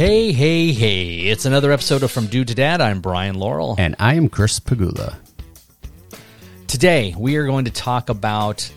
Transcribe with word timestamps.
Hey, 0.00 0.32
hey, 0.32 0.72
hey. 0.72 1.26
It's 1.26 1.44
another 1.44 1.72
episode 1.72 2.02
of 2.02 2.10
From 2.10 2.26
Dude 2.26 2.48
to 2.48 2.54
Dad. 2.54 2.80
I'm 2.80 3.02
Brian 3.02 3.34
Lowery. 3.34 3.74
And 3.76 3.96
I 3.98 4.14
am 4.14 4.30
Chris 4.30 4.58
Pegula. 4.58 5.14
Today, 6.66 7.14
we 7.18 7.36
are 7.36 7.44
going 7.44 7.66
to 7.66 7.70
talk 7.70 8.08
about 8.08 8.72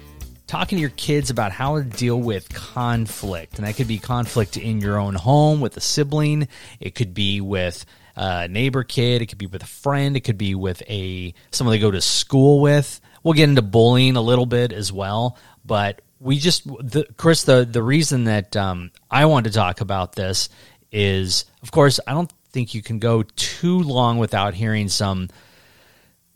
talking 0.48 0.80
to 0.80 0.82
your 0.82 0.90
kids 0.90 1.30
about 1.30 1.54
how 1.54 1.78
to 1.78 1.86
deal 1.86 2.20
with 2.20 2.54
conflict. 2.54 3.58
And 3.58 3.66
that 3.66 3.78
could 3.78 3.88
be 3.88 4.00
conflict 4.00 4.58
in 4.58 4.82
your 4.82 5.00
own 5.00 5.16
home 5.16 5.62
with 5.62 5.78
a 5.78 5.80
sibling, 5.80 6.50
it 6.82 6.94
could 6.94 7.14
be 7.14 7.40
with 7.40 7.86
a 8.18 8.50
neighbor 8.50 8.84
kid, 8.84 9.22
it 9.22 9.28
could 9.28 9.38
be 9.38 9.48
with 9.48 9.64
a 9.64 9.68
friend, 9.68 10.18
it 10.18 10.26
could 10.26 10.38
be 10.38 10.56
with 10.56 10.84
a 10.90 11.34
someone 11.52 11.74
they 11.74 11.80
go 11.80 11.90
to 11.90 12.02
school 12.02 12.60
with. 12.60 13.00
We'll 13.24 13.34
get 13.34 13.48
into 13.48 13.62
bullying 13.62 14.18
a 14.18 14.22
little 14.22 14.46
bit 14.46 14.74
as 14.74 14.92
well, 14.92 15.38
but 15.64 16.02
we 16.24 16.38
just 16.40 16.66
the, 16.66 17.06
Chris 17.18 17.44
the 17.44 17.66
the 17.66 17.84
reason 17.84 18.26
that 18.26 18.56
um, 18.56 18.92
I 19.12 19.26
wanted 19.26 19.52
to 19.52 19.58
talk 19.58 19.82
about 19.82 20.14
this 20.14 20.50
is, 20.94 21.46
of 21.62 21.72
course, 21.72 22.00
I 22.08 22.14
don't 22.14 22.32
think 22.52 22.74
you 22.76 22.84
can 22.84 23.00
go 23.00 23.24
too 23.36 23.80
long 23.80 24.20
without 24.20 24.54
hearing 24.54 24.88
some 24.88 25.30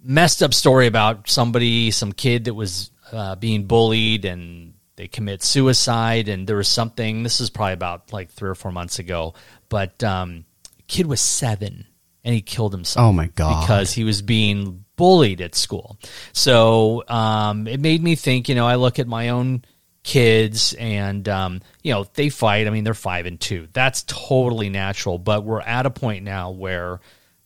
messed 0.03 0.41
up 0.41 0.53
story 0.53 0.87
about 0.87 1.29
somebody, 1.29 1.91
some 1.91 2.11
kid 2.11 2.45
that 2.45 2.55
was 2.55 2.91
uh, 3.11 3.35
being 3.35 3.65
bullied 3.65 4.25
and 4.25 4.73
they 4.95 5.07
commit 5.07 5.43
suicide. 5.43 6.27
And 6.27 6.47
there 6.47 6.57
was 6.57 6.67
something, 6.67 7.23
this 7.23 7.39
is 7.39 7.51
probably 7.51 7.73
about 7.73 8.11
like 8.11 8.31
three 8.31 8.49
or 8.49 8.55
four 8.55 8.71
months 8.71 8.99
ago, 8.99 9.35
but 9.69 10.03
um, 10.03 10.45
kid 10.87 11.05
was 11.05 11.21
seven 11.21 11.85
and 12.23 12.33
he 12.33 12.41
killed 12.41 12.73
himself. 12.73 13.05
Oh 13.05 13.13
my 13.13 13.27
God. 13.27 13.61
Because 13.61 13.93
he 13.93 14.03
was 14.03 14.21
being 14.23 14.83
bullied 14.95 15.39
at 15.39 15.53
school. 15.53 15.99
So 16.33 17.03
um, 17.07 17.67
it 17.67 17.79
made 17.79 18.01
me 18.01 18.15
think, 18.15 18.49
you 18.49 18.55
know, 18.55 18.67
I 18.67 18.75
look 18.75 18.97
at 18.97 19.07
my 19.07 19.29
own 19.29 19.63
kids 20.07 20.73
and 20.79 21.27
um, 21.27 21.61
you 21.83 21.93
know 21.93 22.05
they 22.13 22.29
fight. 22.29 22.65
I 22.65 22.69
mean 22.71 22.85
they're 22.85 22.93
five 22.93 23.25
and 23.25 23.39
two. 23.39 23.67
That's 23.73 24.03
totally 24.03 24.69
natural. 24.69 25.19
But 25.19 25.43
we're 25.43 25.61
at 25.61 25.85
a 25.85 25.91
point 25.91 26.23
now 26.23 26.49
where 26.49 27.01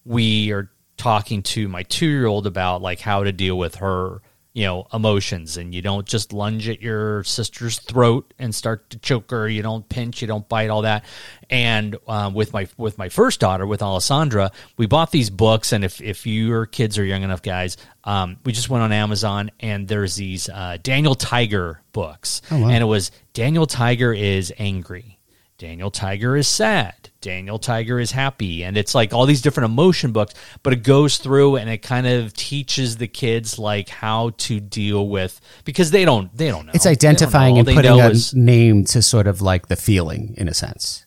we 0.05 0.51
are 0.51 0.69
talking 0.95 1.41
to 1.41 1.67
my 1.67 1.81
two 1.83 2.07
year 2.07 2.27
old 2.27 2.45
about 2.45 2.81
like 2.81 2.99
how 2.99 3.23
to 3.23 3.31
deal 3.31 3.57
with 3.57 3.75
her 3.75 4.21
you 4.53 4.65
know 4.65 4.85
emotions 4.93 5.57
and 5.57 5.73
you 5.73 5.81
don't 5.81 6.07
just 6.07 6.33
lunge 6.33 6.67
at 6.67 6.81
your 6.81 7.23
sister's 7.23 7.79
throat 7.79 8.33
and 8.37 8.53
start 8.53 8.89
to 8.89 8.99
choke 8.99 9.31
her 9.31 9.47
you 9.47 9.61
don't 9.61 9.87
pinch 9.87 10.21
you 10.21 10.27
don't 10.27 10.47
bite 10.49 10.69
all 10.69 10.81
that 10.81 11.05
and 11.49 11.95
um, 12.07 12.33
with 12.33 12.51
my 12.51 12.67
with 12.77 12.97
my 12.97 13.07
first 13.07 13.39
daughter 13.39 13.65
with 13.65 13.81
alessandra 13.81 14.51
we 14.77 14.85
bought 14.85 15.11
these 15.11 15.29
books 15.29 15.71
and 15.71 15.85
if 15.85 16.01
if 16.01 16.27
your 16.27 16.65
kids 16.65 16.97
are 16.97 17.05
young 17.05 17.23
enough 17.23 17.41
guys 17.41 17.77
um, 18.03 18.37
we 18.43 18.51
just 18.51 18.69
went 18.69 18.83
on 18.83 18.91
amazon 18.91 19.51
and 19.59 19.87
there's 19.87 20.15
these 20.15 20.49
uh, 20.49 20.77
daniel 20.83 21.15
tiger 21.15 21.81
books 21.93 22.41
oh, 22.51 22.59
wow. 22.59 22.69
and 22.69 22.81
it 22.81 22.87
was 22.87 23.11
daniel 23.33 23.65
tiger 23.65 24.13
is 24.13 24.53
angry 24.57 25.17
Daniel 25.61 25.91
Tiger 25.91 26.35
is 26.35 26.47
sad. 26.47 27.10
Daniel 27.21 27.59
Tiger 27.59 27.99
is 27.99 28.11
happy. 28.11 28.63
And 28.63 28.75
it's 28.75 28.93
like 28.93 29.13
all 29.13 29.25
these 29.25 29.41
different 29.41 29.65
emotion 29.71 30.11
books, 30.11 30.33
but 30.63 30.73
it 30.73 30.83
goes 30.83 31.17
through 31.17 31.55
and 31.57 31.69
it 31.69 31.79
kind 31.79 32.07
of 32.07 32.33
teaches 32.33 32.97
the 32.97 33.07
kids 33.07 33.57
like 33.57 33.89
how 33.89 34.31
to 34.39 34.59
deal 34.59 35.07
with 35.07 35.39
because 35.63 35.91
they 35.91 36.03
don't 36.03 36.35
they 36.35 36.49
don't 36.49 36.65
know. 36.65 36.71
It's 36.73 36.85
identifying 36.87 37.57
and 37.57 37.67
putting 37.67 37.99
a 37.99 38.09
is- 38.09 38.33
name 38.33 38.83
to 38.85 39.01
sort 39.01 39.27
of 39.27 39.41
like 39.41 39.67
the 39.67 39.75
feeling 39.75 40.33
in 40.37 40.47
a 40.47 40.53
sense. 40.53 41.05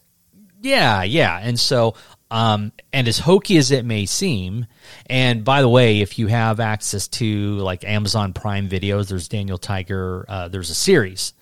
Yeah, 0.62 1.02
yeah. 1.02 1.38
And 1.42 1.60
so, 1.60 1.94
um, 2.30 2.72
and 2.90 3.06
as 3.06 3.18
hokey 3.18 3.58
as 3.58 3.70
it 3.70 3.84
may 3.84 4.06
seem, 4.06 4.66
and 5.06 5.44
by 5.44 5.60
the 5.60 5.68
way, 5.68 6.00
if 6.00 6.18
you 6.18 6.26
have 6.28 6.58
access 6.58 7.06
to 7.08 7.56
like 7.58 7.84
Amazon 7.84 8.32
Prime 8.32 8.68
videos, 8.68 9.08
there's 9.08 9.28
Daniel 9.28 9.58
Tiger, 9.58 10.24
uh, 10.26 10.48
there's 10.48 10.70
a 10.70 10.74
series. 10.74 11.34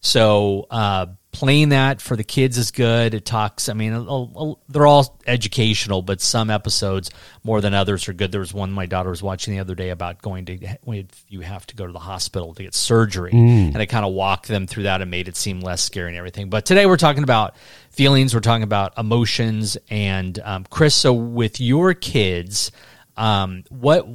So, 0.00 0.68
uh, 0.70 1.06
playing 1.38 1.68
that 1.68 2.00
for 2.00 2.16
the 2.16 2.24
kids 2.24 2.58
is 2.58 2.72
good. 2.72 3.14
It 3.14 3.24
talks, 3.24 3.68
I 3.68 3.72
mean, 3.72 3.92
a- 3.92 4.02
a- 4.02 4.54
they're 4.68 4.86
all 4.88 5.16
educational, 5.24 6.02
but 6.02 6.20
some 6.20 6.50
episodes 6.50 7.10
more 7.44 7.60
than 7.60 7.74
others 7.74 8.08
are 8.08 8.12
good. 8.12 8.32
There 8.32 8.40
was 8.40 8.52
one 8.52 8.72
my 8.72 8.86
daughter 8.86 9.10
was 9.10 9.22
watching 9.22 9.54
the 9.54 9.60
other 9.60 9.76
day 9.76 9.90
about 9.90 10.20
going 10.20 10.46
to, 10.46 10.56
when 10.82 11.08
you 11.28 11.40
have 11.42 11.64
to 11.68 11.76
go 11.76 11.86
to 11.86 11.92
the 11.92 12.00
hospital 12.00 12.54
to 12.54 12.62
get 12.64 12.74
surgery. 12.74 13.30
And 13.32 13.76
I 13.78 13.86
kind 13.86 14.04
of 14.04 14.12
walked 14.12 14.48
them 14.48 14.66
through 14.66 14.82
that 14.84 15.00
and 15.00 15.10
made 15.10 15.28
it 15.28 15.36
seem 15.36 15.60
less 15.60 15.80
scary 15.80 16.08
and 16.08 16.16
everything. 16.18 16.50
But 16.50 16.66
today 16.66 16.86
we're 16.86 16.96
talking 16.96 17.22
about 17.22 17.54
feelings, 17.90 18.34
we're 18.34 18.40
talking 18.40 18.64
about 18.64 18.98
emotions. 18.98 19.76
And 19.90 20.38
um, 20.44 20.66
Chris, 20.68 20.94
so 20.96 21.12
with 21.12 21.60
your 21.60 21.94
kids, 21.94 22.72
um, 23.16 23.62
what 23.68 24.06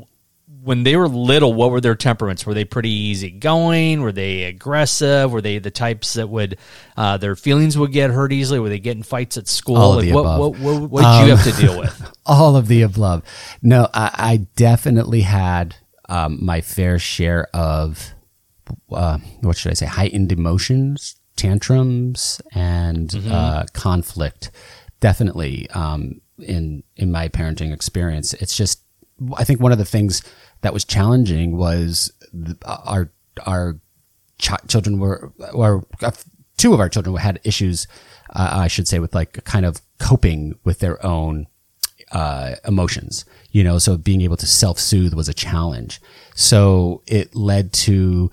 when 0.64 0.84
they 0.84 0.96
were 0.96 1.08
little, 1.10 1.54
what 1.54 1.72
were 1.72 1.82
their 1.82 1.96
temperaments? 1.96 2.46
Were 2.46 2.54
they 2.54 2.64
pretty 2.64 2.90
easygoing? 2.90 4.02
Were 4.02 4.12
they 4.14 4.44
aggressive? 4.44 5.32
Were 5.32 5.42
they 5.42 5.60
the 5.60 5.72
types 5.72 6.14
that 6.14 6.30
would 6.30 6.58
uh, 6.96 7.18
their 7.18 7.36
feelings 7.36 7.78
would 7.78 7.92
get 7.92 8.12
hurt 8.12 8.32
easily? 8.32 8.60
Were 8.60 8.70
they 8.70 8.80
getting 8.80 9.04
fights 9.04 9.38
at 9.38 9.48
school? 9.48 9.76
All 9.76 9.92
of 9.94 9.98
Like, 9.98 10.06
the 10.08 10.14
what, 10.14 10.22
above. 10.22 10.40
what, 10.40 10.60
what, 10.82 10.90
what 10.90 11.02
did 11.02 11.28
you 11.28 11.34
Um, 11.34 11.38
have 11.38 11.56
to 11.56 11.62
deal 11.62 11.78
with? 11.80 12.12
All 12.26 12.56
of 12.56 12.68
the 12.68 12.82
above. 12.84 13.24
No, 13.62 13.90
I, 13.94 14.12
I 14.18 14.38
definitely 14.56 15.22
had 15.22 15.76
um, 16.08 16.38
my 16.44 16.62
fair 16.62 16.98
share 17.00 17.48
of 17.54 18.14
uh, 18.92 19.18
what 19.42 19.58
should 19.58 19.72
I 19.72 19.76
say? 19.76 19.86
Heightened 19.88 20.32
emotions, 20.32 21.18
tantrums, 21.36 22.40
and 22.54 23.14
uh, 23.30 23.66
conflict. 23.74 24.52
Definitely 25.02 25.70
um, 25.72 26.22
in 26.40 26.84
in 26.96 27.12
my 27.12 27.28
parenting 27.28 27.74
experience, 27.74 28.34
it's 28.36 28.56
just 28.56 28.83
I 29.36 29.44
think 29.44 29.60
one 29.60 29.72
of 29.72 29.78
the 29.78 29.86
things 29.86 30.24
that 30.62 30.74
was 30.74 30.86
challenging 30.86 31.58
was 31.58 32.12
th- 32.32 32.58
our 32.66 33.12
our 33.46 33.80
ch- 34.40 34.68
children 34.68 35.00
were 35.00 35.32
or 35.54 35.86
uh, 36.02 36.12
two 36.58 36.74
of 36.74 36.80
our 36.80 36.90
children 36.90 37.16
had 37.16 37.40
issues. 37.44 37.88
Uh, 38.36 38.50
I 38.52 38.68
should 38.68 38.88
say 38.88 39.00
with 39.00 39.14
like 39.14 39.44
kind 39.44 39.66
of 39.66 39.82
coping 40.00 40.58
with 40.64 40.80
their 40.80 41.04
own 41.06 41.48
uh, 42.12 42.56
emotions, 42.68 43.26
you 43.52 43.64
know, 43.64 43.80
so 43.80 43.98
being 43.98 44.22
able 44.22 44.38
to 44.38 44.48
self 44.48 44.80
soothe 44.80 45.14
was 45.14 45.30
a 45.30 45.34
challenge. 45.34 46.02
So 46.36 47.04
it 47.08 47.36
led 47.36 47.74
to, 47.74 48.32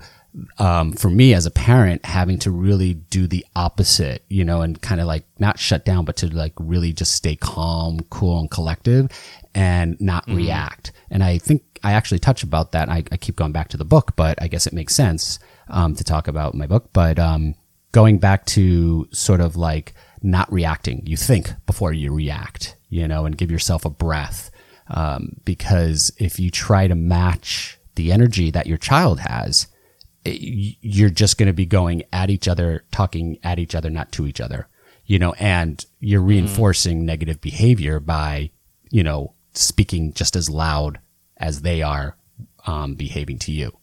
um, 0.57 0.93
for 0.93 1.09
me 1.09 1.33
as 1.33 1.45
a 1.45 1.51
parent, 1.51 2.05
having 2.05 2.39
to 2.39 2.51
really 2.51 2.93
do 2.93 3.27
the 3.27 3.45
opposite, 3.55 4.23
you 4.29 4.45
know, 4.45 4.61
and 4.61 4.81
kind 4.81 5.01
of 5.01 5.07
like 5.07 5.25
not 5.39 5.59
shut 5.59 5.83
down, 5.83 6.05
but 6.05 6.15
to 6.17 6.27
like 6.27 6.53
really 6.57 6.93
just 6.93 7.13
stay 7.13 7.35
calm, 7.35 7.99
cool, 8.09 8.39
and 8.39 8.49
collective 8.49 9.09
and 9.53 9.99
not 9.99 10.25
react. 10.27 10.91
And 11.09 11.23
I 11.23 11.37
think 11.37 11.63
I 11.83 11.93
actually 11.93 12.19
touch 12.19 12.43
about 12.43 12.71
that. 12.71 12.89
I, 12.89 13.03
I 13.11 13.17
keep 13.17 13.35
going 13.35 13.51
back 13.51 13.67
to 13.69 13.77
the 13.77 13.85
book, 13.85 14.13
but 14.15 14.41
I 14.41 14.47
guess 14.47 14.67
it 14.67 14.73
makes 14.73 14.95
sense 14.95 15.39
um, 15.67 15.95
to 15.95 16.03
talk 16.03 16.27
about 16.27 16.55
my 16.55 16.67
book. 16.67 16.89
But 16.93 17.19
um, 17.19 17.55
going 17.91 18.19
back 18.19 18.45
to 18.47 19.07
sort 19.11 19.41
of 19.41 19.57
like 19.57 19.93
not 20.21 20.51
reacting, 20.51 21.05
you 21.05 21.17
think 21.17 21.53
before 21.65 21.91
you 21.91 22.13
react, 22.13 22.77
you 22.89 23.07
know, 23.07 23.25
and 23.25 23.37
give 23.37 23.51
yourself 23.51 23.83
a 23.83 23.89
breath. 23.89 24.51
Um, 24.87 25.37
because 25.45 26.11
if 26.17 26.39
you 26.39 26.51
try 26.51 26.87
to 26.87 26.95
match 26.95 27.77
the 27.95 28.11
energy 28.11 28.51
that 28.51 28.67
your 28.67 28.77
child 28.77 29.19
has, 29.21 29.67
you're 30.23 31.09
just 31.09 31.37
going 31.37 31.47
to 31.47 31.53
be 31.53 31.65
going 31.65 32.03
at 32.13 32.29
each 32.29 32.47
other, 32.47 32.83
talking 32.91 33.37
at 33.43 33.59
each 33.59 33.75
other, 33.75 33.89
not 33.89 34.11
to 34.13 34.27
each 34.27 34.39
other, 34.39 34.67
you 35.05 35.19
know, 35.19 35.33
and 35.33 35.85
you're 35.99 36.21
reinforcing 36.21 37.05
negative 37.05 37.41
behavior 37.41 37.99
by, 37.99 38.51
you 38.89 39.03
know, 39.03 39.33
speaking 39.53 40.13
just 40.13 40.35
as 40.35 40.49
loud 40.49 40.99
as 41.37 41.61
they 41.61 41.81
are 41.81 42.15
um, 42.65 42.93
behaving 42.93 43.39
to 43.39 43.51
you. 43.51 43.77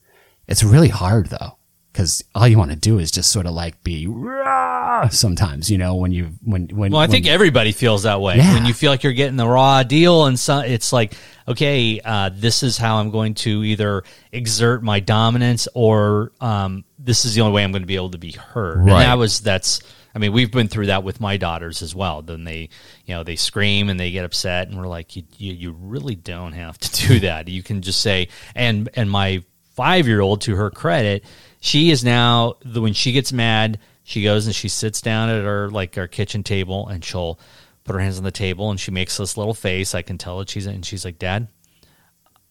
It's 0.46 0.64
really 0.64 0.88
hard 0.88 1.26
though, 1.26 1.57
because 1.92 2.22
all 2.34 2.46
you 2.46 2.58
want 2.58 2.70
to 2.70 2.76
do 2.76 2.98
is 2.98 3.10
just 3.10 3.32
sort 3.32 3.46
of 3.46 3.52
like 3.52 3.82
be 3.82 4.06
"Rah!" 4.06 5.08
sometimes, 5.08 5.70
you 5.70 5.78
know, 5.78 5.94
when 5.96 6.12
you 6.12 6.30
when 6.44 6.68
when. 6.68 6.92
Well, 6.92 7.00
I 7.00 7.04
when- 7.04 7.10
think 7.10 7.26
everybody 7.26 7.72
feels 7.72 8.02
that 8.04 8.20
way 8.20 8.36
Yeah. 8.36 8.54
when 8.54 8.66
you 8.66 8.74
feel 8.74 8.90
like 8.90 9.02
you're 9.02 9.12
getting 9.12 9.36
the 9.36 9.48
raw 9.48 9.82
deal, 9.82 10.26
and 10.26 10.38
so, 10.38 10.58
it's 10.60 10.92
like, 10.92 11.14
okay, 11.46 12.00
uh, 12.04 12.30
this 12.32 12.62
is 12.62 12.76
how 12.78 12.96
I'm 12.98 13.10
going 13.10 13.34
to 13.34 13.64
either 13.64 14.04
exert 14.32 14.82
my 14.82 15.00
dominance, 15.00 15.68
or 15.74 16.32
um, 16.40 16.84
this 16.98 17.24
is 17.24 17.34
the 17.34 17.40
only 17.40 17.54
way 17.54 17.64
I'm 17.64 17.72
going 17.72 17.82
to 17.82 17.86
be 17.86 17.96
able 17.96 18.10
to 18.10 18.18
be 18.18 18.32
heard. 18.32 18.78
And 18.78 18.86
Right. 18.86 19.04
that 19.04 19.18
was 19.18 19.40
that's. 19.40 19.80
I 20.14 20.20
mean, 20.20 20.32
we've 20.32 20.50
been 20.50 20.68
through 20.68 20.86
that 20.86 21.04
with 21.04 21.20
my 21.20 21.36
daughters 21.36 21.80
as 21.82 21.94
well. 21.94 22.22
Then 22.22 22.42
they, 22.42 22.70
you 23.04 23.14
know, 23.14 23.22
they 23.22 23.36
scream 23.36 23.88
and 23.88 24.00
they 24.00 24.10
get 24.10 24.24
upset, 24.24 24.66
and 24.68 24.76
we're 24.76 24.88
like, 24.88 25.14
you, 25.14 25.22
you, 25.36 25.52
you 25.52 25.76
really 25.78 26.16
don't 26.16 26.52
have 26.54 26.76
to 26.78 27.06
do 27.08 27.20
that. 27.20 27.46
You 27.46 27.62
can 27.62 27.82
just 27.82 28.00
say, 28.00 28.28
and 28.54 28.88
and 28.94 29.10
my 29.10 29.44
five 29.76 30.08
year 30.08 30.20
old, 30.20 30.40
to 30.40 30.56
her 30.56 30.70
credit, 30.70 31.24
she 31.60 31.90
is 31.90 32.04
now 32.04 32.54
the 32.64 32.80
when 32.80 32.92
she 32.92 33.12
gets 33.12 33.32
mad, 33.32 33.78
she 34.04 34.22
goes 34.22 34.46
and 34.46 34.54
she 34.54 34.68
sits 34.68 35.00
down 35.00 35.28
at 35.28 35.44
our 35.44 35.68
like 35.70 35.98
our 35.98 36.08
kitchen 36.08 36.42
table, 36.42 36.88
and 36.88 37.04
she'll 37.04 37.38
put 37.84 37.94
her 37.94 38.00
hands 38.00 38.18
on 38.18 38.24
the 38.24 38.30
table, 38.30 38.70
and 38.70 38.78
she 38.78 38.90
makes 38.90 39.16
this 39.16 39.36
little 39.36 39.54
face. 39.54 39.94
I 39.94 40.02
can 40.02 40.18
tell 40.18 40.38
that 40.38 40.50
she's 40.50 40.66
and 40.66 40.84
she's 40.84 41.04
like, 41.04 41.18
Dad, 41.18 41.48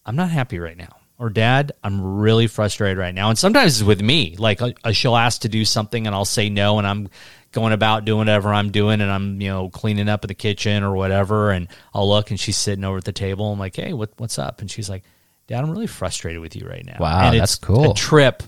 I'm 0.08 0.16
not 0.16 0.30
happy 0.30 0.58
right 0.58 0.76
now. 0.76 0.96
Or 1.18 1.30
dad, 1.30 1.72
I'm 1.82 2.18
really 2.20 2.46
frustrated 2.46 2.96
right 2.96 3.14
now. 3.14 3.28
And 3.28 3.36
sometimes 3.38 3.80
it's 3.80 3.86
with 3.86 4.00
me. 4.00 4.36
Like 4.38 4.62
uh, 4.62 4.92
she'll 4.92 5.16
ask 5.16 5.40
to 5.40 5.48
do 5.48 5.64
something 5.64 6.06
and 6.06 6.14
I'll 6.14 6.24
say 6.24 6.48
no 6.48 6.78
and 6.78 6.86
I'm 6.86 7.08
going 7.50 7.72
about 7.72 8.04
doing 8.04 8.18
whatever 8.18 8.52
I'm 8.54 8.70
doing 8.70 9.00
and 9.00 9.10
I'm, 9.10 9.40
you 9.40 9.48
know, 9.48 9.68
cleaning 9.68 10.08
up 10.08 10.24
in 10.24 10.28
the 10.28 10.34
kitchen 10.34 10.84
or 10.84 10.94
whatever 10.94 11.50
and 11.50 11.66
I'll 11.92 12.08
look 12.08 12.30
and 12.30 12.38
she's 12.38 12.56
sitting 12.56 12.84
over 12.84 12.98
at 12.98 13.04
the 13.04 13.12
table. 13.12 13.52
I'm 13.52 13.58
like, 13.58 13.74
"Hey, 13.74 13.92
what 13.92 14.12
what's 14.18 14.38
up?" 14.38 14.60
And 14.60 14.70
she's 14.70 14.88
like, 14.88 15.02
"Dad, 15.48 15.64
I'm 15.64 15.70
really 15.70 15.88
frustrated 15.88 16.40
with 16.40 16.54
you 16.54 16.68
right 16.68 16.86
now." 16.86 16.98
Wow, 17.00 17.32
and 17.32 17.40
that's 17.40 17.56
cool. 17.56 17.90
A 17.90 17.94
trip 17.94 18.44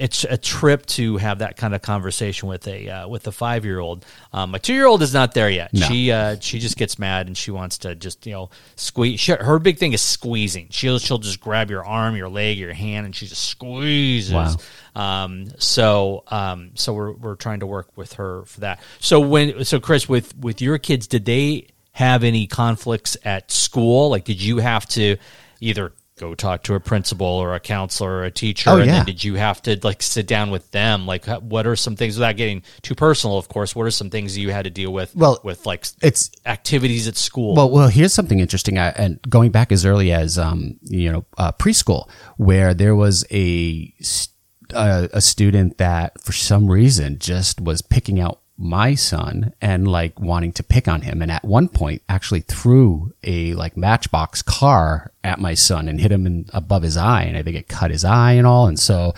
it's 0.00 0.24
a 0.24 0.38
trip 0.38 0.86
to 0.86 1.18
have 1.18 1.40
that 1.40 1.58
kind 1.58 1.74
of 1.74 1.82
conversation 1.82 2.48
with 2.48 2.66
a 2.66 2.88
uh, 2.88 3.08
with 3.08 3.26
a 3.26 3.32
five 3.32 3.66
year 3.66 3.78
old. 3.78 4.06
Um, 4.32 4.52
my 4.52 4.58
two 4.58 4.72
year 4.72 4.86
old 4.86 5.02
is 5.02 5.12
not 5.12 5.34
there 5.34 5.50
yet. 5.50 5.74
No. 5.74 5.86
She 5.86 6.10
uh, 6.10 6.36
she 6.40 6.58
just 6.58 6.78
gets 6.78 6.98
mad 6.98 7.26
and 7.26 7.36
she 7.36 7.50
wants 7.50 7.78
to 7.78 7.94
just 7.94 8.26
you 8.26 8.32
know 8.32 8.50
squeeze. 8.76 9.20
She, 9.20 9.32
her 9.32 9.58
big 9.58 9.76
thing 9.76 9.92
is 9.92 10.00
squeezing. 10.00 10.68
She'll 10.70 10.98
she'll 10.98 11.18
just 11.18 11.38
grab 11.38 11.70
your 11.70 11.84
arm, 11.84 12.16
your 12.16 12.30
leg, 12.30 12.56
your 12.56 12.72
hand, 12.72 13.04
and 13.04 13.14
she 13.14 13.26
just 13.26 13.44
squeezes. 13.44 14.32
Wow. 14.32 14.56
Um, 14.94 15.48
so 15.58 16.24
um, 16.28 16.70
so 16.76 16.94
we're 16.94 17.12
we're 17.12 17.36
trying 17.36 17.60
to 17.60 17.66
work 17.66 17.94
with 17.94 18.14
her 18.14 18.44
for 18.46 18.60
that. 18.60 18.80
So 19.00 19.20
when 19.20 19.66
so 19.66 19.80
Chris 19.80 20.08
with 20.08 20.34
with 20.38 20.62
your 20.62 20.78
kids, 20.78 21.06
did 21.08 21.26
they 21.26 21.68
have 21.92 22.24
any 22.24 22.46
conflicts 22.46 23.18
at 23.22 23.50
school? 23.52 24.08
Like, 24.08 24.24
did 24.24 24.40
you 24.40 24.58
have 24.58 24.86
to 24.90 25.18
either 25.60 25.92
go 26.20 26.34
talk 26.34 26.62
to 26.64 26.74
a 26.74 26.80
principal 26.80 27.26
or 27.26 27.54
a 27.54 27.60
counselor 27.60 28.10
or 28.10 28.24
a 28.24 28.30
teacher? 28.30 28.70
Oh, 28.70 28.76
and 28.76 28.86
yeah. 28.86 28.96
then 28.96 29.06
did 29.06 29.24
you 29.24 29.34
have 29.34 29.62
to 29.62 29.78
like 29.82 30.02
sit 30.02 30.26
down 30.26 30.50
with 30.50 30.70
them? 30.70 31.06
Like, 31.06 31.26
what 31.26 31.66
are 31.66 31.76
some 31.76 31.96
things 31.96 32.16
without 32.16 32.36
getting 32.36 32.62
too 32.82 32.94
personal? 32.94 33.38
Of 33.38 33.48
course, 33.48 33.74
what 33.74 33.86
are 33.86 33.90
some 33.90 34.10
things 34.10 34.36
you 34.36 34.50
had 34.50 34.64
to 34.64 34.70
deal 34.70 34.92
with? 34.92 35.14
Well, 35.16 35.40
with 35.42 35.66
like 35.66 35.86
It's 36.02 36.30
activities 36.46 37.08
at 37.08 37.16
school. 37.16 37.54
Well, 37.54 37.70
well, 37.70 37.88
here's 37.88 38.12
something 38.12 38.38
interesting, 38.38 38.78
I, 38.78 38.90
and 38.90 39.20
going 39.28 39.50
back 39.50 39.72
as 39.72 39.84
early 39.84 40.12
as 40.12 40.38
um, 40.38 40.78
you 40.82 41.10
know 41.10 41.24
uh, 41.38 41.52
preschool, 41.52 42.08
where 42.36 42.74
there 42.74 42.94
was 42.94 43.24
a 43.30 43.92
st- 44.00 44.36
uh, 44.74 45.08
a 45.12 45.20
student 45.20 45.78
that 45.78 46.20
for 46.20 46.32
some 46.32 46.70
reason 46.70 47.18
just 47.18 47.60
was 47.60 47.82
picking 47.82 48.20
out 48.20 48.39
my 48.60 48.94
son 48.94 49.54
and 49.62 49.88
like 49.88 50.20
wanting 50.20 50.52
to 50.52 50.62
pick 50.62 50.86
on 50.86 51.00
him, 51.00 51.22
and 51.22 51.32
at 51.32 51.44
one 51.44 51.68
point 51.68 52.02
actually 52.08 52.40
threw 52.40 53.12
a 53.24 53.54
like 53.54 53.76
matchbox 53.76 54.42
car 54.42 55.12
at 55.24 55.40
my 55.40 55.54
son 55.54 55.88
and 55.88 56.00
hit 56.00 56.12
him 56.12 56.26
in, 56.26 56.46
above 56.52 56.82
his 56.82 56.96
eye, 56.96 57.22
and 57.22 57.36
I 57.36 57.42
think 57.42 57.56
it 57.56 57.68
cut 57.68 57.90
his 57.90 58.04
eye 58.04 58.32
and 58.32 58.46
all, 58.46 58.66
and 58.66 58.78
so 58.78 59.14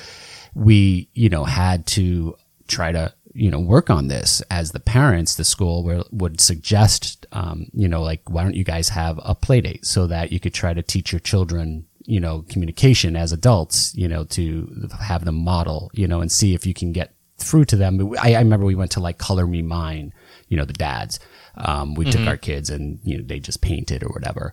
we 0.54 1.08
you 1.12 1.28
know 1.28 1.44
had 1.44 1.86
to 1.88 2.36
try 2.68 2.92
to 2.92 3.12
you 3.34 3.50
know 3.50 3.58
work 3.58 3.90
on 3.90 4.06
this 4.06 4.40
as 4.50 4.70
the 4.70 4.80
parents. 4.80 5.34
The 5.34 5.44
school 5.44 5.82
where, 5.82 6.02
would 6.12 6.40
suggest 6.40 7.26
um, 7.32 7.66
you 7.74 7.88
know 7.88 8.02
like 8.02 8.30
why 8.30 8.44
don't 8.44 8.54
you 8.54 8.64
guys 8.64 8.90
have 8.90 9.18
a 9.24 9.34
play 9.34 9.60
date 9.60 9.84
so 9.84 10.06
that 10.06 10.30
you 10.30 10.38
could 10.38 10.54
try 10.54 10.72
to 10.72 10.82
teach 10.82 11.12
your 11.12 11.20
children 11.20 11.86
you 12.04 12.20
know 12.20 12.44
communication 12.48 13.16
as 13.16 13.32
adults 13.32 13.94
you 13.94 14.08
know 14.08 14.24
to 14.24 14.88
have 15.00 15.24
them 15.24 15.36
model 15.36 15.90
you 15.94 16.06
know 16.06 16.20
and 16.20 16.32
see 16.32 16.54
if 16.54 16.66
you 16.66 16.74
can 16.74 16.92
get 16.92 17.14
through 17.42 17.66
to 17.66 17.76
them. 17.76 18.14
I, 18.20 18.34
I 18.34 18.38
remember 18.38 18.64
we 18.66 18.74
went 18.74 18.92
to 18.92 19.00
like 19.00 19.18
color 19.18 19.46
me 19.46 19.62
mine 19.62 20.12
you 20.52 20.58
know 20.58 20.66
the 20.66 20.74
dads. 20.74 21.18
Um, 21.56 21.94
we 21.94 22.04
took 22.04 22.26
our 22.26 22.36
kids 22.36 22.68
and 22.68 23.00
you 23.02 23.16
know 23.16 23.24
they 23.24 23.40
just 23.40 23.62
painted 23.62 24.04
or 24.04 24.10
whatever. 24.10 24.52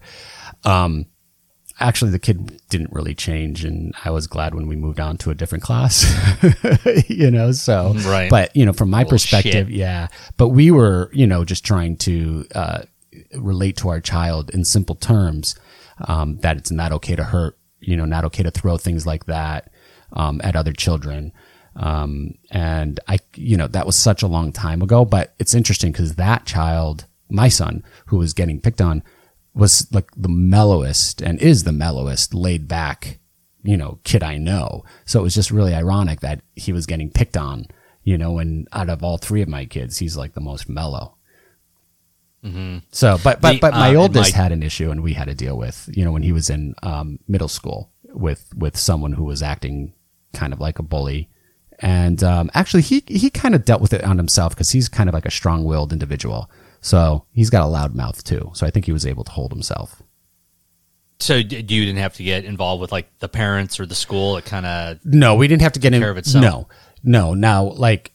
Um, 0.64 1.08
actually 1.82 2.12
the 2.12 2.20
kid 2.20 2.62
didn't 2.70 2.92
really 2.92 3.16
change 3.16 3.64
and 3.64 3.94
i 4.04 4.10
was 4.10 4.28
glad 4.28 4.54
when 4.54 4.68
we 4.68 4.76
moved 4.76 5.00
on 5.00 5.16
to 5.16 5.30
a 5.30 5.34
different 5.34 5.64
class 5.64 6.06
you 7.08 7.32
know 7.32 7.54
so. 7.54 7.94
Right. 8.00 8.30
but 8.30 8.54
you 8.54 8.66
know 8.66 8.74
from 8.74 8.90
my 8.90 9.00
Little 9.00 9.12
perspective 9.12 9.68
shit. 9.68 9.76
yeah. 9.76 10.08
But 10.36 10.50
we 10.50 10.72
were 10.72 11.10
you 11.14 11.26
know 11.26 11.46
just 11.46 11.66
trying 11.66 11.96
to 11.98 12.46
uh, 12.54 12.82
relate 13.34 13.78
to 13.78 13.88
our 13.88 14.02
child 14.02 14.50
in 14.50 14.66
simple 14.66 14.96
terms 14.96 15.56
um, 16.06 16.38
that 16.40 16.58
it's 16.58 16.72
not 16.72 16.92
okay 16.92 17.16
to 17.16 17.24
hurt 17.24 17.58
you 17.80 17.96
know 17.96 18.06
not 18.06 18.26
okay 18.26 18.44
to 18.44 18.52
throw 18.52 18.78
things 18.78 19.06
like 19.06 19.26
that 19.28 19.72
um, 20.14 20.42
at 20.44 20.58
other 20.58 20.74
children 20.74 21.32
um, 21.76 22.34
and 22.52 23.00
i 23.08 23.18
you 23.36 23.56
know 23.58 23.68
that 23.68 23.86
was 23.86 23.96
such 23.96 24.22
a 24.22 24.28
long 24.28 24.52
time 24.52 24.82
ago 24.82 25.06
but 25.06 25.34
it's 25.40 25.54
interesting 25.54 25.92
because 25.92 26.16
that 26.16 26.46
child 26.46 27.06
my 27.30 27.48
son 27.48 27.84
who 28.08 28.18
was 28.18 28.34
getting 28.34 28.60
picked 28.60 28.82
on 28.82 29.04
was 29.54 29.92
like 29.94 30.10
the 30.16 30.30
mellowest 30.30 31.22
and 31.22 31.40
is 31.40 31.64
the 31.64 31.72
mellowest 31.72 32.34
laid 32.34 32.68
back 32.68 33.20
you 33.64 33.76
know 33.76 34.00
kid 34.04 34.24
i 34.24 34.38
know. 34.38 34.84
So 35.06 35.20
it 35.20 35.24
was 35.24 35.36
just 35.36 35.52
really 35.52 35.74
ironic 35.76 36.22
that 36.22 36.42
he 36.56 36.72
was 36.72 36.86
getting 36.86 37.10
picked 37.12 37.38
on 37.38 37.66
you 38.04 38.18
know 38.18 38.40
and 38.40 38.68
out 38.72 38.90
of 38.90 39.04
all 39.04 39.18
three 39.18 39.42
of 39.42 39.50
my 39.50 39.66
kids 39.66 39.98
he's 39.98 40.16
like 40.18 40.34
the 40.34 40.42
most 40.42 40.70
mellow. 40.70 41.16
So 42.92 43.18
but 43.24 43.42
but 43.42 43.60
but 43.60 43.74
my 43.74 43.94
uh, 43.94 44.00
oldest 44.00 44.34
my- 44.34 44.42
had 44.42 44.52
an 44.54 44.64
issue 44.64 44.92
and 44.92 45.04
we 45.04 45.14
had 45.14 45.28
to 45.28 45.36
deal 45.36 45.58
with 45.58 45.90
you 45.94 46.06
know 46.06 46.12
when 46.12 46.24
he 46.24 46.32
was 46.32 46.50
in 46.50 46.74
um, 46.84 47.20
middle 47.28 47.50
school 47.50 47.92
with 48.04 48.50
with 48.56 48.78
someone 48.78 49.12
who 49.14 49.26
was 49.26 49.44
acting 49.44 49.94
kind 50.34 50.54
of 50.54 50.62
like 50.62 50.80
a 50.80 50.84
bully 50.84 51.30
and 51.80 52.24
um, 52.24 52.50
actually 52.54 52.82
he 52.82 53.04
he 53.08 53.30
kind 53.30 53.56
of 53.56 53.66
dealt 53.66 53.82
with 53.82 53.94
it 53.94 54.04
on 54.04 54.18
himself 54.18 54.54
because 54.54 54.72
he's 54.72 54.90
kind 54.90 55.10
of 55.10 55.14
like 55.14 55.26
a 55.26 55.32
strong-willed 55.32 55.92
individual 55.94 56.50
so 56.82 57.26
he's 57.34 57.50
got 57.50 57.64
a 57.64 57.68
loud 57.68 57.96
mouth 57.96 58.24
too 58.24 58.52
so 58.54 58.66
i 58.68 58.70
think 58.70 58.86
he 58.86 58.92
was 58.92 59.06
able 59.06 59.24
to 59.24 59.32
hold 59.32 59.52
himself 59.52 60.02
so 61.20 61.42
d- 61.44 61.58
you 61.58 61.86
didn't 61.86 61.98
have 61.98 62.14
to 62.16 62.24
get 62.24 62.46
involved 62.46 62.82
with 62.82 62.92
like 62.92 63.10
the 63.20 63.28
parents 63.28 63.78
or 63.80 63.86
the 63.86 63.94
school. 63.96 64.38
It 64.38 64.46
kind 64.46 64.66
of 64.66 65.00
No, 65.04 65.36
we 65.36 65.50
didn't 65.50 65.64
have 65.64 65.74
to 65.74 65.80
get 65.82 65.94
in. 65.94 66.00
care 66.02 66.10
of 66.12 66.18
itself. 66.18 66.42
No, 66.42 66.68
no. 67.04 67.34
Now, 67.34 67.64
like, 67.66 68.14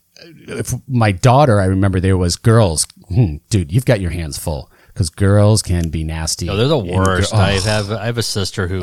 if 0.49 0.73
my 0.89 1.13
daughter, 1.13 1.61
I 1.61 1.67
remember 1.67 2.01
there 2.01 2.17
was 2.17 2.37
girls. 2.37 2.87
Hmm, 3.11 3.37
dude, 3.51 3.71
you've 3.73 3.85
got 3.85 4.01
your 4.01 4.11
hands 4.11 4.39
full 4.39 4.71
because 4.95 5.11
girls 5.11 5.61
can 5.61 5.89
be 5.89 6.05
nasty. 6.05 6.49
Oh, 6.49 6.57
they're 6.57 6.69
the 6.69 6.79
worst. 6.79 7.35
oh, 7.35 7.39
I 7.39 7.59
have 7.59 7.91
I 7.91 8.07
have 8.07 8.17
a 8.17 8.23
sister 8.23 8.69
who, 8.69 8.77
who 8.77 8.81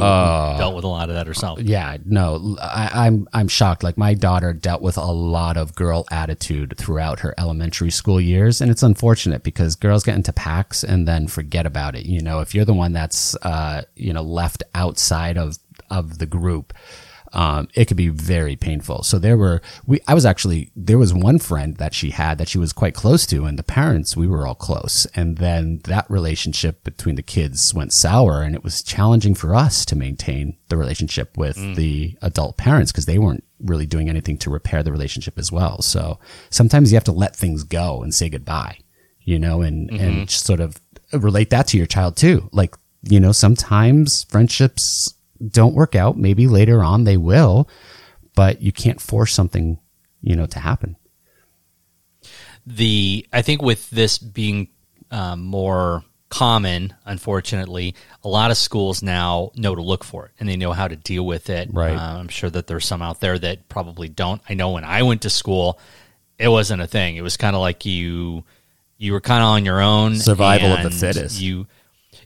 dealt 0.58 0.76
with 0.76 0.84
a 0.84 0.88
lot 0.90 1.08
of 1.10 1.16
that 1.16 1.26
herself. 1.26 1.60
yeah, 1.62 1.98
no, 2.06 2.58
I, 2.62 3.06
I'm 3.06 3.28
I'm 3.32 3.48
shocked. 3.48 3.82
Like 3.82 3.98
my 3.98 4.14
daughter 4.14 4.52
dealt 4.52 4.82
with 4.82 4.98
a 4.98 5.12
lot 5.12 5.56
of 5.56 5.74
girl 5.74 6.06
attitude 6.12 6.76
throughout 6.78 7.22
her 7.22 7.34
elementary 7.38 7.92
school 7.92 8.20
years, 8.20 8.60
and 8.60 8.70
it's 8.70 8.84
unfortunate 8.84 9.44
because 9.44 9.76
girls 9.78 10.04
get 10.04 10.16
into 10.16 10.34
packs 10.34 10.84
and 10.84 11.08
then 11.08 11.28
forget 11.28 11.66
about 11.66 11.96
it. 11.96 12.06
You 12.06 12.22
know, 12.22 12.42
if 12.42 12.54
you're 12.54 12.66
the 12.66 12.74
one 12.74 12.92
that's 12.92 13.36
uh, 13.38 13.84
you 13.96 14.12
know 14.12 14.22
left 14.22 14.64
outside 14.76 15.38
of 15.38 15.58
of 15.90 16.18
the 16.18 16.26
group, 16.26 16.74
um, 17.34 17.70
it 17.74 17.86
could 17.86 17.98
be 17.98 18.10
very 18.10 18.56
painful. 18.56 19.04
So 19.04 19.18
there 19.18 19.38
were 19.38 19.62
we. 19.86 20.02
I 20.08 20.14
was 20.14 20.26
actually 20.26 20.72
there 20.76 20.98
was 20.98 21.14
one 21.14 21.40
friend 21.40 21.78
that 21.78 21.94
she 21.94 22.12
had 22.12 22.38
that 22.38 22.50
she 22.50 22.58
was 22.58 22.74
quite 22.74 22.94
close 22.94 23.26
to, 23.28 23.46
and 23.46 23.58
the 23.58 23.64
parents 23.64 24.18
we 24.18 24.28
were 24.28 24.46
all 24.46 24.56
close. 24.56 25.06
And 25.16 25.38
then 25.38 25.80
that 25.86 26.10
relationship 26.10 26.84
between 26.84 27.16
the 27.16 27.24
kids 27.24 27.74
went 27.74 27.94
sour, 27.94 28.42
and 28.42 28.54
it 28.54 28.64
was 28.64 28.84
challenging 28.84 29.34
for 29.34 29.56
us 29.56 29.86
to 29.86 29.96
maintain 29.96 30.58
the 30.68 30.78
relationship 30.78 31.38
with 31.38 31.56
the 31.76 32.18
adult 32.22 32.58
parents 32.58 32.92
because 32.92 33.06
they 33.06 33.18
weren't 33.18 33.44
really 33.60 33.86
doing 33.86 34.10
anything 34.10 34.38
to 34.40 34.50
repair 34.50 34.84
the 34.84 34.92
relationship 34.92 35.38
as 35.38 35.52
well. 35.52 35.82
So 35.82 36.20
sometimes 36.50 36.92
you 36.92 36.96
have 36.96 37.04
to 37.06 37.12
let 37.12 37.36
things 37.36 37.64
go 37.64 38.04
and 38.04 38.14
say 38.14 38.30
goodbye, 38.30 38.80
you 39.22 39.40
know, 39.40 39.62
and 39.62 39.90
and 39.92 40.30
sort 40.30 40.60
of 40.60 40.82
relate 41.14 41.50
that 41.52 41.68
to 41.68 41.78
your 41.78 41.88
child 41.88 42.18
too. 42.18 42.50
Like 42.52 42.76
you 43.04 43.20
know, 43.20 43.32
sometimes 43.32 44.26
friendships 44.26 45.14
don't 45.50 45.76
work 45.76 45.96
out. 45.96 46.18
Maybe 46.18 46.48
later 46.48 46.84
on 46.84 47.04
they 47.04 47.18
will, 47.18 47.68
but 48.36 48.62
you 48.62 48.72
can't 48.72 49.02
force 49.02 49.34
something, 49.34 49.80
you 50.22 50.36
know, 50.36 50.46
to 50.48 50.60
happen. 50.60 50.96
the 52.66 53.26
I 53.34 53.42
think 53.42 53.62
with 53.62 53.90
this 53.90 54.18
being 54.18 54.70
um, 55.10 55.42
more 55.42 56.04
common, 56.30 56.94
unfortunately, 57.06 57.96
a 58.24 58.28
lot 58.28 58.52
of 58.52 58.58
schools 58.58 59.04
now 59.04 59.52
know 59.56 59.76
to 59.76 59.82
look 59.82 60.04
for 60.04 60.26
it 60.26 60.32
and 60.40 60.48
they 60.48 60.56
know 60.56 60.72
how 60.72 60.88
to 60.88 60.96
deal 60.96 61.26
with 61.26 61.50
it. 61.50 61.70
Right. 61.72 61.96
Uh, 61.96 62.18
I'm 62.20 62.30
sure 62.30 62.50
that 62.50 62.68
there's 62.68 62.86
some 62.86 63.02
out 63.02 63.20
there 63.20 63.38
that 63.38 63.70
probably 63.70 64.10
don't. 64.10 64.42
I 64.50 64.54
know 64.54 64.72
when 64.72 64.84
I 64.84 65.04
went 65.04 65.24
to 65.24 65.30
school, 65.30 65.80
it 66.40 66.48
wasn't 66.48 66.82
a 66.82 66.88
thing. 66.88 67.18
It 67.18 67.22
was 67.22 67.38
kind 67.38 67.56
of 67.56 67.62
like 67.62 67.86
you 67.86 68.44
you 68.98 69.14
were 69.14 69.22
kind 69.22 69.44
of 69.44 69.50
on 69.50 69.66
your 69.66 69.82
own. 69.82 70.16
Survival 70.16 70.72
of 70.72 70.80
the 70.80 70.86
and 70.86 70.96
fittest. 70.96 71.42
You, 71.42 71.68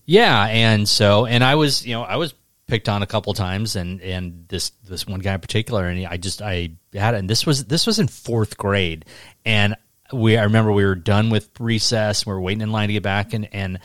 yeah, 0.05 0.45
and 0.45 0.87
so 0.87 1.25
and 1.25 1.43
I 1.43 1.55
was 1.55 1.85
you 1.85 1.93
know 1.93 2.03
I 2.03 2.17
was 2.17 2.33
picked 2.67 2.89
on 2.89 3.03
a 3.03 3.07
couple 3.07 3.33
times 3.33 3.75
and 3.75 4.01
and 4.01 4.45
this 4.47 4.71
this 4.83 5.05
one 5.05 5.19
guy 5.19 5.35
in 5.35 5.39
particular 5.39 5.87
and 5.87 6.07
I 6.07 6.17
just 6.17 6.41
I 6.41 6.71
had 6.93 7.13
it 7.13 7.19
and 7.19 7.29
this 7.29 7.45
was 7.45 7.65
this 7.65 7.85
was 7.85 7.99
in 7.99 8.07
fourth 8.07 8.57
grade 8.57 9.05
and 9.45 9.75
we 10.11 10.37
I 10.37 10.43
remember 10.43 10.71
we 10.71 10.85
were 10.85 10.95
done 10.95 11.29
with 11.29 11.49
recess 11.59 12.25
we 12.25 12.33
were 12.33 12.41
waiting 12.41 12.61
in 12.61 12.71
line 12.71 12.87
to 12.87 12.93
get 12.93 13.03
back 13.03 13.33
and 13.33 13.47
and 13.53 13.79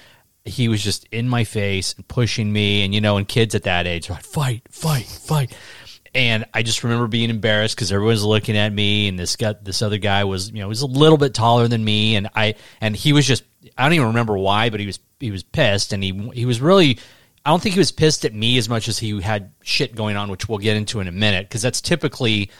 he 0.44 0.68
was 0.68 0.82
just 0.82 1.04
in 1.12 1.28
my 1.28 1.44
face 1.44 1.94
and 1.94 2.08
pushing 2.08 2.50
me 2.50 2.82
and 2.84 2.94
you 2.94 3.00
know 3.00 3.18
and 3.18 3.28
kids 3.28 3.54
at 3.54 3.64
that 3.64 3.86
age 3.86 4.08
like 4.08 4.24
fight 4.24 4.62
fight 4.70 5.06
fight. 5.06 5.54
And 6.12 6.44
I 6.52 6.62
just 6.62 6.82
remember 6.82 7.06
being 7.06 7.30
embarrassed 7.30 7.76
because 7.76 7.92
everyone's 7.92 8.24
looking 8.24 8.56
at 8.56 8.72
me, 8.72 9.06
and 9.06 9.16
this 9.16 9.36
guy, 9.36 9.54
this 9.62 9.80
other 9.80 9.98
guy 9.98 10.24
was, 10.24 10.50
you 10.50 10.58
know, 10.58 10.66
was 10.66 10.82
a 10.82 10.86
little 10.86 11.18
bit 11.18 11.34
taller 11.34 11.68
than 11.68 11.84
me, 11.84 12.16
and 12.16 12.28
I, 12.34 12.56
and 12.80 12.96
he 12.96 13.12
was 13.12 13.26
just, 13.26 13.44
I 13.78 13.84
don't 13.84 13.92
even 13.92 14.08
remember 14.08 14.36
why, 14.36 14.70
but 14.70 14.80
he 14.80 14.86
was, 14.86 14.98
he 15.20 15.30
was 15.30 15.44
pissed, 15.44 15.92
and 15.92 16.02
he, 16.02 16.10
he 16.34 16.46
was 16.46 16.60
really, 16.60 16.98
I 17.44 17.50
don't 17.50 17.62
think 17.62 17.74
he 17.74 17.78
was 17.80 17.92
pissed 17.92 18.24
at 18.24 18.34
me 18.34 18.58
as 18.58 18.68
much 18.68 18.88
as 18.88 18.98
he 18.98 19.20
had 19.20 19.52
shit 19.62 19.94
going 19.94 20.16
on, 20.16 20.30
which 20.30 20.48
we'll 20.48 20.58
get 20.58 20.76
into 20.76 21.00
in 21.00 21.08
a 21.08 21.12
minute, 21.12 21.48
because 21.48 21.62
that's 21.62 21.80
typically 21.80 22.50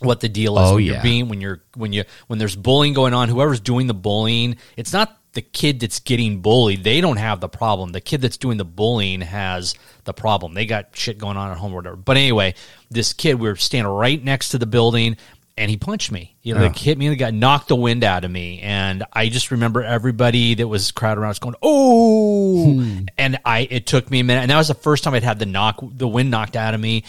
what 0.00 0.20
the 0.20 0.28
deal 0.28 0.58
is 0.58 0.70
Oh, 0.70 0.74
when 0.74 0.84
yeah. 0.84 0.92
you're 0.94 1.02
being 1.02 1.28
when 1.28 1.40
you're 1.40 1.62
when 1.76 1.92
you 1.92 2.04
when 2.26 2.38
there's 2.38 2.56
bullying 2.56 2.94
going 2.94 3.14
on 3.14 3.28
whoever's 3.28 3.60
doing 3.60 3.86
the 3.86 3.94
bullying 3.94 4.56
it's 4.76 4.92
not 4.92 5.18
the 5.34 5.42
kid 5.42 5.80
that's 5.80 5.98
getting 5.98 6.40
bullied. 6.42 6.84
They 6.84 7.00
don't 7.00 7.16
have 7.16 7.40
the 7.40 7.48
problem. 7.48 7.90
The 7.90 8.00
kid 8.00 8.20
that's 8.20 8.36
doing 8.36 8.56
the 8.56 8.64
bullying 8.64 9.20
has 9.20 9.74
the 10.04 10.14
problem. 10.14 10.54
They 10.54 10.64
got 10.64 10.90
shit 10.96 11.18
going 11.18 11.36
on 11.36 11.50
at 11.50 11.56
home 11.58 11.72
or 11.72 11.76
whatever. 11.76 11.96
But 11.96 12.16
anyway 12.16 12.54
this 12.90 13.12
kid 13.12 13.34
we 13.40 13.48
were 13.48 13.56
standing 13.56 13.90
right 13.92 14.22
next 14.22 14.50
to 14.50 14.58
the 14.58 14.66
building 14.66 15.16
and 15.56 15.70
he 15.70 15.76
punched 15.76 16.10
me 16.10 16.34
he 16.40 16.52
like 16.52 16.72
oh. 16.72 16.78
hit 16.78 16.98
me 16.98 17.06
and 17.06 17.18
got 17.18 17.32
knocked 17.32 17.68
the 17.68 17.76
wind 17.76 18.02
out 18.02 18.24
of 18.24 18.30
me 18.30 18.60
and 18.60 19.04
i 19.12 19.28
just 19.28 19.50
remember 19.50 19.82
everybody 19.82 20.54
that 20.54 20.66
was 20.66 20.90
crowded 20.90 21.20
around 21.20 21.28
was 21.30 21.38
going 21.38 21.54
oh 21.62 22.74
hmm. 22.74 23.04
and 23.16 23.38
i 23.44 23.60
it 23.70 23.86
took 23.86 24.10
me 24.10 24.20
a 24.20 24.24
minute 24.24 24.40
and 24.40 24.50
that 24.50 24.58
was 24.58 24.68
the 24.68 24.74
first 24.74 25.04
time 25.04 25.14
i'd 25.14 25.22
had 25.22 25.38
the 25.38 25.46
knock 25.46 25.78
the 25.80 26.08
wind 26.08 26.30
knocked 26.30 26.56
out 26.56 26.74
of 26.74 26.80
me 26.80 27.04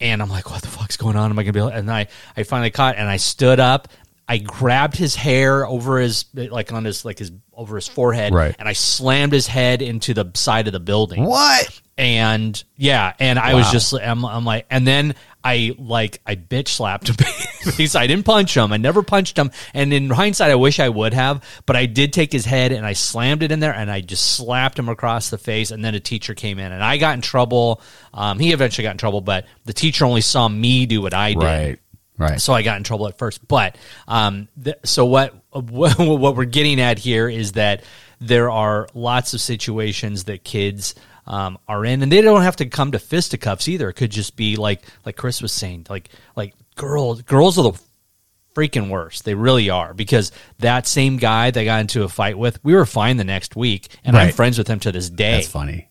and 0.00 0.22
I'm 0.22 0.30
like, 0.30 0.50
what 0.50 0.62
the 0.62 0.68
fuck's 0.68 0.96
going 0.96 1.16
on? 1.16 1.30
Am 1.30 1.38
I 1.38 1.42
gonna 1.42 1.52
be? 1.52 1.58
Able? 1.58 1.68
And 1.68 1.90
I 1.90 2.08
I 2.36 2.42
finally 2.44 2.70
caught, 2.70 2.96
and 2.96 3.08
I 3.08 3.18
stood 3.18 3.60
up. 3.60 3.88
I 4.26 4.38
grabbed 4.38 4.96
his 4.96 5.16
hair 5.16 5.66
over 5.66 5.98
his 5.98 6.24
like 6.34 6.72
on 6.72 6.84
his 6.84 7.04
like 7.04 7.18
his 7.18 7.32
over 7.52 7.76
his 7.76 7.88
forehead, 7.88 8.32
Right. 8.32 8.54
and 8.58 8.68
I 8.68 8.72
slammed 8.72 9.32
his 9.32 9.46
head 9.46 9.82
into 9.82 10.14
the 10.14 10.30
side 10.34 10.66
of 10.66 10.72
the 10.72 10.80
building 10.80 11.24
What? 11.24 11.80
and 11.98 12.62
yeah, 12.76 13.12
and 13.18 13.38
I 13.38 13.54
was 13.54 13.70
just 13.70 13.92
I'm, 13.92 14.24
I'm 14.24 14.44
like, 14.44 14.66
and 14.70 14.86
then 14.86 15.14
I 15.42 15.74
like 15.78 16.20
I 16.26 16.36
bitch 16.36 16.68
slapped 16.68 17.08
him 17.08 17.16
I 17.94 18.06
didn't 18.06 18.24
punch 18.24 18.56
him. 18.56 18.72
I 18.72 18.76
never 18.76 19.02
punched 19.02 19.38
him, 19.38 19.50
and 19.74 19.92
in 19.92 20.10
hindsight, 20.10 20.50
I 20.50 20.54
wish 20.54 20.80
I 20.80 20.88
would 20.88 21.14
have, 21.14 21.44
but 21.66 21.76
I 21.76 21.86
did 21.86 22.12
take 22.12 22.32
his 22.32 22.44
head 22.44 22.72
and 22.72 22.86
I 22.86 22.92
slammed 22.92 23.42
it 23.42 23.52
in 23.52 23.60
there, 23.60 23.74
and 23.74 23.90
I 23.90 24.00
just 24.00 24.36
slapped 24.36 24.78
him 24.78 24.88
across 24.88 25.30
the 25.30 25.38
face. 25.38 25.70
And 25.70 25.84
then 25.84 25.94
a 25.94 26.00
teacher 26.00 26.34
came 26.34 26.58
in, 26.58 26.72
and 26.72 26.82
I 26.82 26.96
got 26.98 27.14
in 27.14 27.20
trouble. 27.20 27.80
Um, 28.12 28.38
he 28.38 28.52
eventually 28.52 28.82
got 28.84 28.92
in 28.92 28.98
trouble, 28.98 29.20
but 29.20 29.46
the 29.64 29.72
teacher 29.72 30.04
only 30.04 30.20
saw 30.20 30.48
me 30.48 30.86
do 30.86 31.02
what 31.02 31.14
I 31.14 31.34
did. 31.34 31.42
Right. 31.42 31.78
Right. 32.18 32.38
So 32.38 32.52
I 32.52 32.60
got 32.60 32.76
in 32.76 32.84
trouble 32.84 33.08
at 33.08 33.16
first. 33.16 33.48
But 33.48 33.76
um, 34.06 34.48
th- 34.62 34.76
so 34.84 35.06
what, 35.06 35.34
what 35.52 35.98
what 35.98 36.36
we're 36.36 36.44
getting 36.44 36.78
at 36.78 36.98
here 36.98 37.30
is 37.30 37.52
that 37.52 37.82
there 38.20 38.50
are 38.50 38.88
lots 38.92 39.32
of 39.32 39.40
situations 39.40 40.24
that 40.24 40.44
kids 40.44 40.94
um, 41.26 41.58
are 41.68 41.84
in, 41.84 42.02
and 42.02 42.10
they 42.10 42.20
don't 42.20 42.42
have 42.42 42.56
to 42.56 42.66
come 42.66 42.92
to 42.92 42.98
fisticuffs 42.98 43.68
either. 43.68 43.88
It 43.90 43.94
could 43.94 44.10
just 44.10 44.36
be 44.36 44.56
like 44.56 44.82
like 45.04 45.16
Chris 45.16 45.42
was 45.42 45.52
saying, 45.52 45.86
like 45.88 46.08
like 46.36 46.54
girls 46.76 47.22
girls 47.22 47.58
are 47.58 47.72
the 47.72 47.80
freaking 48.54 48.90
worst. 48.90 49.24
They 49.24 49.34
really 49.34 49.70
are 49.70 49.94
because 49.94 50.32
that 50.58 50.86
same 50.86 51.16
guy 51.16 51.50
they 51.50 51.64
got 51.64 51.80
into 51.80 52.02
a 52.02 52.08
fight 52.08 52.36
with, 52.36 52.62
we 52.64 52.74
were 52.74 52.86
fine 52.86 53.16
the 53.16 53.24
next 53.24 53.54
week, 53.56 53.88
and 54.04 54.16
I'm 54.16 54.32
friends 54.32 54.58
with 54.58 54.66
him 54.68 54.80
to 54.80 54.92
this 54.92 55.08
day 55.08 55.34
That's 55.36 55.48
funny. 55.48 55.88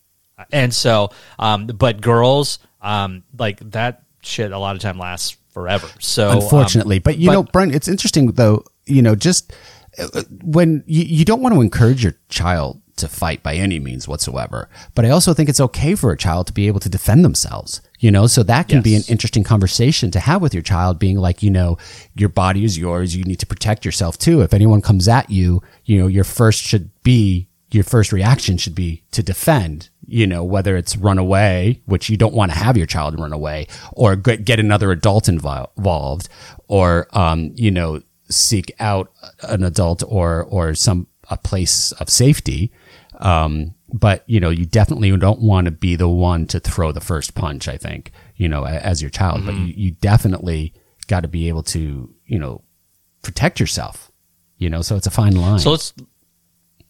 and 0.52 0.74
so 0.74 1.10
um 1.38 1.68
but 1.68 2.00
girls 2.02 2.60
um 2.82 3.24
like 3.38 3.60
that 3.72 4.04
shit 4.22 4.52
a 4.52 4.58
lot 4.58 4.76
of 4.76 4.82
time 4.82 4.98
lasts 4.98 5.38
forever 5.50 5.88
so 6.00 6.30
um, 6.30 6.38
unfortunately. 6.40 7.00
but 7.00 7.18
you 7.18 7.28
but- 7.28 7.34
know, 7.34 7.44
Brent, 7.44 7.74
it's 7.74 7.88
interesting 7.88 8.32
though. 8.34 8.64
You 8.86 9.02
know, 9.04 9.16
just 9.16 9.54
uh, 10.00 10.24
when 10.44 10.84
you, 10.88 11.04
you 11.04 11.26
don't 11.26 11.42
want 11.42 11.54
to 11.56 11.62
encourage 11.62 12.04
your 12.04 12.16
child 12.30 12.82
to 13.00 13.08
fight 13.08 13.44
by 13.44 13.56
any 13.56 13.80
means 13.80 14.08
whatsoever, 14.08 14.70
but 14.96 15.06
I 15.06 15.10
also 15.10 15.34
think 15.34 15.50
it's 15.50 15.60
okay 15.60 15.96
for 15.96 16.12
a 16.12 16.18
child 16.18 16.48
to 16.48 16.54
be 16.54 16.68
able 16.68 16.80
to 16.82 16.90
defend 16.90 17.26
themselves. 17.26 17.82
You 18.00 18.12
know, 18.12 18.28
so 18.28 18.44
that 18.44 18.70
can 18.70 18.82
be 18.82 18.96
an 18.96 19.02
interesting 19.10 19.44
conversation 19.44 20.10
to 20.12 20.22
have 20.22 20.42
with 20.42 20.54
your 20.54 20.64
child, 20.64 21.00
being 21.00 21.18
like, 21.18 21.44
you 21.44 21.50
know, 21.50 21.78
your 22.16 22.30
body 22.30 22.64
is 22.64 22.78
yours. 22.78 23.14
You 23.14 23.26
need 23.26 23.40
to 23.40 23.46
protect 23.46 23.84
yourself 23.84 24.18
too. 24.18 24.40
If 24.42 24.54
anyone 24.54 24.82
comes 24.82 25.10
at 25.10 25.30
you, 25.30 25.62
you 25.84 26.00
know, 26.00 26.08
your 26.08 26.24
first 26.24 26.64
should 26.64 26.92
be 27.04 27.50
your 27.72 27.84
first 27.84 28.12
reaction 28.12 28.58
should 28.58 28.76
be 28.76 29.04
to 29.12 29.22
defend, 29.22 29.90
you 30.08 30.26
know, 30.26 30.44
whether 30.44 30.76
it's 30.76 30.98
run 30.98 31.18
away, 31.18 31.82
which 31.86 32.10
you 32.10 32.18
don't 32.18 32.34
want 32.34 32.52
to 32.52 32.58
have 32.58 32.78
your 32.78 32.88
child 32.88 33.20
run 33.20 33.34
away, 33.34 33.68
or 33.94 34.16
get, 34.16 34.60
another 34.60 34.92
adult 34.92 35.26
invol- 35.26 35.70
involved, 35.78 36.30
or, 36.68 37.08
um, 37.12 37.52
you 37.56 37.70
know, 37.70 38.02
seek 38.30 38.72
out 38.80 39.12
an 39.44 39.64
adult 39.64 40.04
or, 40.08 40.44
or 40.44 40.74
some, 40.74 41.08
a 41.30 41.38
place 41.38 41.92
of 41.94 42.10
safety. 42.10 42.72
Um, 43.20 43.76
but, 43.92 44.24
you 44.28 44.40
know, 44.40 44.50
you 44.50 44.66
definitely 44.66 45.16
don't 45.18 45.42
want 45.42 45.66
to 45.66 45.72
be 45.72 45.96
the 45.96 46.08
one 46.08 46.48
to 46.48 46.60
throw 46.60 46.92
the 46.92 47.02
first 47.02 47.36
punch, 47.36 47.68
I 47.68 47.78
think, 47.78 48.12
you 48.36 48.48
know, 48.48 48.66
as 48.66 49.02
your 49.02 49.10
child, 49.10 49.46
but 49.46 49.56
you, 49.56 49.74
you 49.76 49.92
definitely 49.92 50.74
got 51.08 51.22
to 51.22 51.28
be 51.28 51.50
able 51.50 51.64
to, 51.64 52.14
you 52.26 52.40
know, 52.40 52.62
protect 53.22 53.60
yourself, 53.60 54.12
you 54.58 54.70
know, 54.70 54.82
so 54.82 54.96
it's 54.96 55.08
a 55.08 55.12
fine 55.12 55.36
line. 55.36 55.60
so 55.60 55.72
let's 55.72 55.94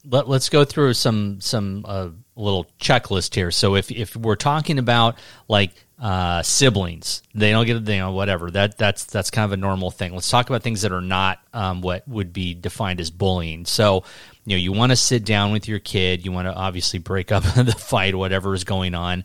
let, 0.05 0.29
let's 0.29 0.49
go 0.49 0.65
through 0.65 0.93
some 0.93 1.41
some 1.41 1.83
uh, 1.87 2.09
little 2.35 2.65
checklist 2.79 3.35
here. 3.35 3.51
So 3.51 3.75
if 3.75 3.91
if 3.91 4.15
we're 4.15 4.35
talking 4.35 4.79
about 4.79 5.17
like 5.47 5.71
uh, 6.01 6.41
siblings 6.41 7.21
they 7.35 7.51
don't 7.51 7.65
get 7.65 7.75
you 7.75 7.99
know 7.99 8.13
whatever 8.13 8.49
that 8.49 8.77
that's 8.77 9.03
that's 9.03 9.29
kind 9.29 9.43
of 9.45 9.51
a 9.51 9.57
normal 9.57 9.91
thing. 9.91 10.13
Let's 10.13 10.29
talk 10.29 10.49
about 10.49 10.63
things 10.63 10.81
that 10.83 10.93
are 10.93 11.01
not 11.01 11.39
um, 11.53 11.81
what 11.81 12.07
would 12.07 12.31
be 12.31 12.53
defined 12.53 13.01
as 13.01 13.11
bullying. 13.11 13.65
So 13.65 14.03
you 14.49 14.57
know 14.57 14.61
you 14.61 14.71
want 14.71 14.91
to 14.91 14.95
sit 14.95 15.23
down 15.23 15.51
with 15.51 15.67
your 15.67 15.79
kid 15.79 16.25
you 16.25 16.31
want 16.31 16.47
to 16.47 16.53
obviously 16.53 16.99
break 16.99 17.31
up 17.31 17.43
the 17.55 17.71
fight 17.71 18.15
whatever 18.15 18.53
is 18.53 18.63
going 18.63 18.95
on 18.95 19.23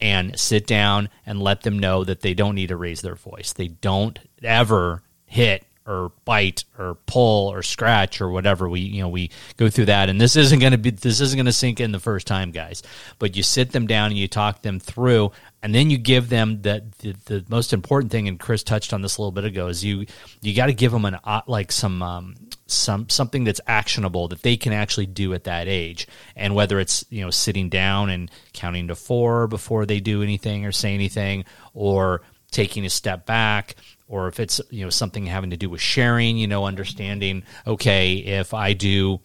and 0.00 0.38
sit 0.38 0.66
down 0.66 1.08
and 1.24 1.40
let 1.40 1.62
them 1.62 1.78
know 1.78 2.04
that 2.04 2.20
they 2.20 2.34
don't 2.34 2.54
need 2.54 2.68
to 2.68 2.76
raise 2.76 3.00
their 3.00 3.14
voice. 3.14 3.52
They 3.52 3.68
don't 3.68 4.18
ever 4.42 5.02
hit 5.24 5.64
or 5.86 6.10
bite 6.24 6.64
or 6.76 6.96
pull 7.06 7.52
or 7.52 7.62
scratch 7.62 8.20
or 8.20 8.28
whatever. 8.28 8.68
We 8.68 8.80
you 8.80 9.02
know 9.02 9.08
we 9.08 9.30
go 9.56 9.70
through 9.70 9.86
that 9.86 10.08
and 10.08 10.20
this 10.20 10.34
isn't 10.34 10.58
going 10.58 10.72
to 10.72 10.78
be 10.78 10.90
this 10.90 11.20
isn't 11.20 11.36
going 11.36 11.46
to 11.46 11.52
sink 11.52 11.80
in 11.80 11.92
the 11.92 12.00
first 12.00 12.26
time 12.26 12.50
guys. 12.50 12.82
But 13.18 13.36
you 13.36 13.44
sit 13.44 13.70
them 13.70 13.86
down 13.86 14.06
and 14.10 14.18
you 14.18 14.26
talk 14.26 14.62
them 14.62 14.80
through 14.80 15.30
and 15.62 15.74
then 15.74 15.88
you 15.88 15.96
give 15.96 16.28
them 16.28 16.60
the 16.62 16.84
the, 16.98 17.12
the 17.26 17.44
most 17.48 17.72
important 17.72 18.10
thing 18.10 18.26
and 18.26 18.38
Chris 18.38 18.64
touched 18.64 18.92
on 18.92 19.00
this 19.00 19.16
a 19.16 19.22
little 19.22 19.32
bit 19.32 19.44
ago 19.44 19.68
is 19.68 19.84
you 19.84 20.06
you 20.42 20.56
got 20.56 20.66
to 20.66 20.74
give 20.74 20.90
them 20.90 21.04
an 21.04 21.18
uh, 21.22 21.42
like 21.46 21.70
some 21.70 22.02
um, 22.02 22.34
some 22.66 23.08
something 23.08 23.44
that's 23.44 23.60
actionable 23.66 24.28
that 24.28 24.42
they 24.42 24.56
can 24.56 24.72
actually 24.72 25.06
do 25.06 25.32
at 25.34 25.44
that 25.44 25.68
age. 25.68 26.06
And 26.34 26.54
whether 26.54 26.80
it's 26.80 27.04
you 27.10 27.24
know 27.24 27.30
sitting 27.30 27.68
down 27.68 28.10
and 28.10 28.30
counting 28.52 28.88
to 28.88 28.96
4 28.96 29.46
before 29.46 29.86
they 29.86 30.00
do 30.00 30.22
anything 30.22 30.64
or 30.66 30.72
say 30.72 30.94
anything 30.94 31.44
or 31.74 32.22
taking 32.50 32.84
a 32.84 32.90
step 32.90 33.26
back 33.26 33.76
or 34.08 34.28
if 34.28 34.40
it's 34.40 34.60
you 34.70 34.84
know 34.84 34.90
something 34.90 35.26
having 35.26 35.50
to 35.50 35.56
do 35.56 35.68
with 35.68 35.80
sharing 35.80 36.36
you 36.36 36.46
know 36.46 36.64
understanding 36.64 37.42
okay 37.66 38.14
if 38.14 38.54
i 38.54 38.72
do 38.72 39.20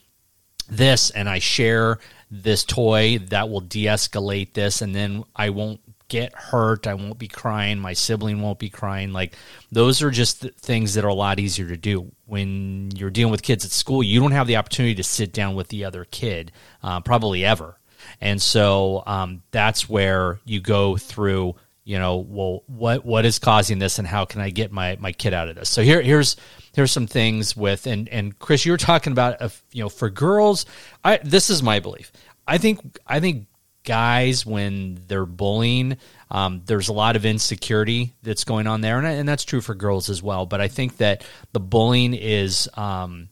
this 0.70 1.12
and 1.12 1.30
i 1.30 1.40
share 1.40 2.00
this 2.30 2.64
toy 2.64 3.20
that 3.30 3.50
will 3.50 3.62
de-escalate 3.62 4.54
this 4.54 4.82
and 4.82 4.96
then 4.96 5.24
i 5.36 5.50
won't 5.50 5.80
get 6.12 6.36
hurt 6.36 6.86
i 6.88 6.94
won't 6.94 7.18
be 7.18 7.30
crying 7.30 7.80
my 7.80 7.94
sibling 7.94 8.42
won't 8.42 8.60
be 8.60 8.70
crying. 8.70 9.14
Like 9.14 9.36
those 9.72 10.02
are 10.02 10.12
just 10.12 10.42
th- 10.42 10.54
things 10.56 10.94
that 10.96 11.06
are 11.06 11.10
a 11.10 11.14
lot 11.14 11.40
easier 11.40 11.68
to 11.68 11.78
do. 11.78 12.12
When 12.26 12.92
you're 12.96 13.10
dealing 13.10 13.32
with 13.32 13.42
kids 13.42 13.66
at 13.66 13.72
school 13.72 14.04
you 14.04 14.20
don't 14.20 14.32
have 14.32 14.48
the 14.48 14.58
opportunity 14.58 14.96
to 14.96 15.04
sit 15.04 15.34
down 15.34 15.56
with 15.56 15.70
the 15.70 15.86
other 15.86 16.06
kid 16.06 16.52
uh, 16.84 17.00
probably 17.00 17.46
ever. 17.46 17.78
And 18.20 18.42
so 18.42 19.04
um, 19.06 19.44
that's 19.52 19.88
where 19.88 20.40
you 20.46 20.60
go 20.60 20.98
through 20.98 21.56
you 21.84 21.98
know 21.98 22.18
well 22.18 22.62
what 22.68 23.04
what 23.04 23.26
is 23.26 23.40
causing 23.40 23.80
this 23.80 23.98
and 23.98 24.08
how 24.08 24.24
can 24.24 24.40
i 24.40 24.52
get 24.52 24.72
my 24.72 24.98
my 25.00 25.12
kid 25.12 25.34
out 25.34 25.50
of 25.50 25.56
this? 25.56 25.70
So 25.70 25.82
here 25.82 26.02
here's 26.02 26.36
here's 26.74 26.92
some 26.92 27.08
things 27.08 27.56
with 27.56 27.88
and 27.88 28.08
and 28.10 28.38
chris 28.38 28.66
you 28.66 28.72
were 28.72 28.78
talking 28.78 29.12
about 29.14 29.42
if, 29.42 29.64
you 29.72 29.84
know 29.84 29.90
for 29.90 30.10
girls 30.10 30.66
i 31.04 31.18
this 31.24 31.50
is 31.50 31.64
my 31.64 31.80
belief. 31.80 32.12
I 32.48 32.58
think 32.58 33.00
i 33.08 33.20
think 33.20 33.48
guys 33.84 34.46
when 34.46 35.00
they're 35.08 35.26
bullying 35.26 35.98
um, 36.30 36.62
there's 36.66 36.90
a 36.90 36.94
lot 36.94 37.16
of 37.16 37.26
insecurity 37.26 38.14
that's 38.22 38.44
going 38.44 38.68
on 38.68 38.82
there 38.82 38.98
and, 38.98 39.08
and 39.08 39.28
that's 39.28 39.44
true 39.44 39.62
for 39.62 39.74
girls 39.74 40.10
as 40.10 40.22
well 40.22 40.46
but 40.46 40.62
i 40.62 40.68
think 40.68 40.98
that 40.98 41.26
the 41.52 41.60
bullying 41.60 42.14
is 42.14 42.70
um, 42.76 43.28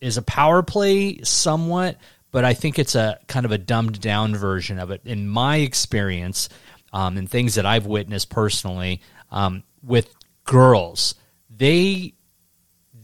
is 0.00 0.16
a 0.16 0.22
power 0.22 0.62
play 0.62 1.20
somewhat, 1.22 1.96
but 2.30 2.44
I 2.44 2.54
think 2.54 2.78
it's 2.78 2.94
a 2.94 3.18
kind 3.26 3.46
of 3.46 3.52
a 3.52 3.58
dumbed 3.58 4.00
down 4.00 4.34
version 4.34 4.78
of 4.78 4.90
it. 4.90 5.02
In 5.04 5.28
my 5.28 5.58
experience, 5.58 6.48
um, 6.92 7.16
and 7.16 7.30
things 7.30 7.54
that 7.54 7.66
I've 7.66 7.86
witnessed 7.86 8.30
personally 8.30 9.02
um, 9.30 9.62
with 9.82 10.12
girls, 10.44 11.14
they 11.54 12.14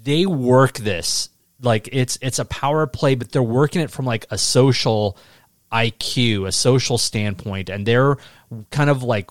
they 0.03 0.27
work 0.27 0.79
this 0.79 1.29
like 1.61 1.89
it's 1.93 2.19
it's 2.23 2.39
a 2.39 2.45
power 2.45 2.87
play, 2.87 3.15
but 3.15 3.31
they're 3.31 3.43
working 3.43 3.83
it 3.83 3.91
from 3.91 4.05
like 4.05 4.27
a 4.31 4.39
social 4.39 5.19
IQ, 5.73 6.47
a 6.47 6.53
social 6.53 6.99
standpoint, 6.99 7.69
and 7.69 7.87
they're 7.87 8.17
kind 8.71 8.91
of 8.91 9.03
like 9.03 9.31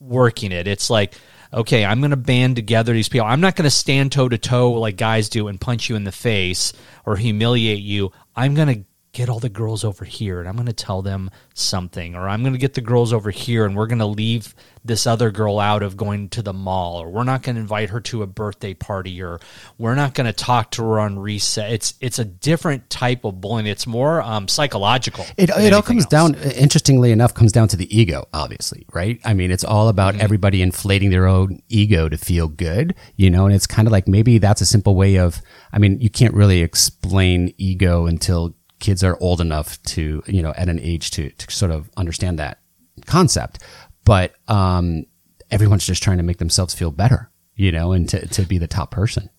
working 0.00 0.52
it. 0.52 0.66
It's 0.66 0.90
like, 0.90 1.14
okay, 1.52 1.84
I'm 1.84 2.00
going 2.00 2.10
to 2.10 2.16
band 2.16 2.56
together 2.56 2.92
these 2.92 3.08
people. 3.08 3.26
I'm 3.26 3.40
not 3.40 3.56
going 3.56 3.64
to 3.64 3.70
stand 3.70 4.12
toe 4.12 4.28
to 4.28 4.38
toe 4.38 4.72
like 4.72 4.96
guys 4.96 5.28
do 5.28 5.48
and 5.48 5.60
punch 5.60 5.88
you 5.88 5.96
in 5.96 6.04
the 6.04 6.12
face 6.12 6.72
or 7.06 7.16
humiliate 7.16 7.82
you. 7.82 8.12
I'm 8.36 8.54
going 8.54 8.68
to 8.68 8.84
get 9.12 9.28
all 9.28 9.38
the 9.38 9.48
girls 9.48 9.84
over 9.84 10.04
here 10.04 10.38
and 10.40 10.48
I'm 10.48 10.54
going 10.54 10.66
to 10.66 10.72
tell 10.72 11.02
them 11.02 11.30
something 11.54 12.14
or 12.14 12.28
I'm 12.28 12.42
going 12.42 12.52
to 12.52 12.58
get 12.58 12.74
the 12.74 12.80
girls 12.80 13.12
over 13.12 13.30
here 13.30 13.64
and 13.64 13.74
we're 13.74 13.86
going 13.86 13.98
to 14.00 14.06
leave 14.06 14.54
this 14.84 15.06
other 15.06 15.30
girl 15.30 15.58
out 15.58 15.82
of 15.82 15.96
going 15.96 16.28
to 16.30 16.42
the 16.42 16.52
mall 16.52 17.00
or 17.02 17.10
we're 17.10 17.24
not 17.24 17.42
going 17.42 17.56
to 17.56 17.60
invite 17.60 17.90
her 17.90 18.00
to 18.00 18.22
a 18.22 18.26
birthday 18.26 18.74
party 18.74 19.20
or 19.22 19.40
we're 19.76 19.94
not 19.94 20.14
going 20.14 20.26
to 20.26 20.32
talk 20.32 20.70
to 20.72 20.82
her 20.82 21.00
on 21.00 21.18
reset. 21.18 21.72
It's 21.72 21.94
it's 22.00 22.18
a 22.18 22.24
different 22.24 22.88
type 22.90 23.24
of 23.24 23.40
bullying. 23.40 23.66
It's 23.66 23.86
more 23.86 24.20
um, 24.22 24.46
psychological. 24.46 25.24
It, 25.36 25.50
it 25.50 25.72
all 25.72 25.82
comes 25.82 26.04
else. 26.04 26.10
down, 26.10 26.34
interestingly 26.34 27.10
enough, 27.10 27.34
comes 27.34 27.50
down 27.52 27.68
to 27.68 27.76
the 27.76 27.94
ego, 27.96 28.26
obviously, 28.32 28.86
right? 28.92 29.18
I 29.24 29.34
mean, 29.34 29.50
it's 29.50 29.64
all 29.64 29.88
about 29.88 30.08
Mm-hmm. 30.14 30.22
everybody 30.22 30.62
inflating 30.62 31.10
their 31.10 31.26
own 31.26 31.60
ego 31.68 32.08
to 32.08 32.16
feel 32.16 32.48
good, 32.48 32.94
you 33.16 33.28
know, 33.30 33.44
and 33.46 33.54
it's 33.54 33.66
kind 33.66 33.86
of 33.86 33.92
like 33.92 34.08
maybe 34.08 34.38
that's 34.38 34.60
a 34.60 34.66
simple 34.66 34.94
way 34.96 35.16
of, 35.18 35.42
I 35.72 35.78
mean, 35.78 36.00
you 36.00 36.08
can't 36.08 36.32
really 36.34 36.62
explain 36.62 37.52
ego 37.58 38.06
until 38.06 38.54
kids 38.78 39.02
are 39.04 39.18
old 39.20 39.40
enough 39.40 39.82
to, 39.82 40.22
you 40.26 40.42
know, 40.42 40.52
at 40.56 40.68
an 40.68 40.78
age 40.80 41.10
to, 41.12 41.30
to 41.30 41.50
sort 41.50 41.70
of 41.70 41.90
understand 41.96 42.38
that 42.38 42.60
concept. 43.06 43.62
But 44.04 44.34
um, 44.48 45.04
everyone's 45.50 45.86
just 45.86 46.02
trying 46.02 46.18
to 46.18 46.22
make 46.22 46.38
themselves 46.38 46.74
feel 46.74 46.90
better, 46.90 47.30
you 47.54 47.72
know, 47.72 47.92
and 47.92 48.08
to, 48.08 48.26
to 48.28 48.42
be 48.42 48.58
the 48.58 48.68
top 48.68 48.90
person. 48.90 49.30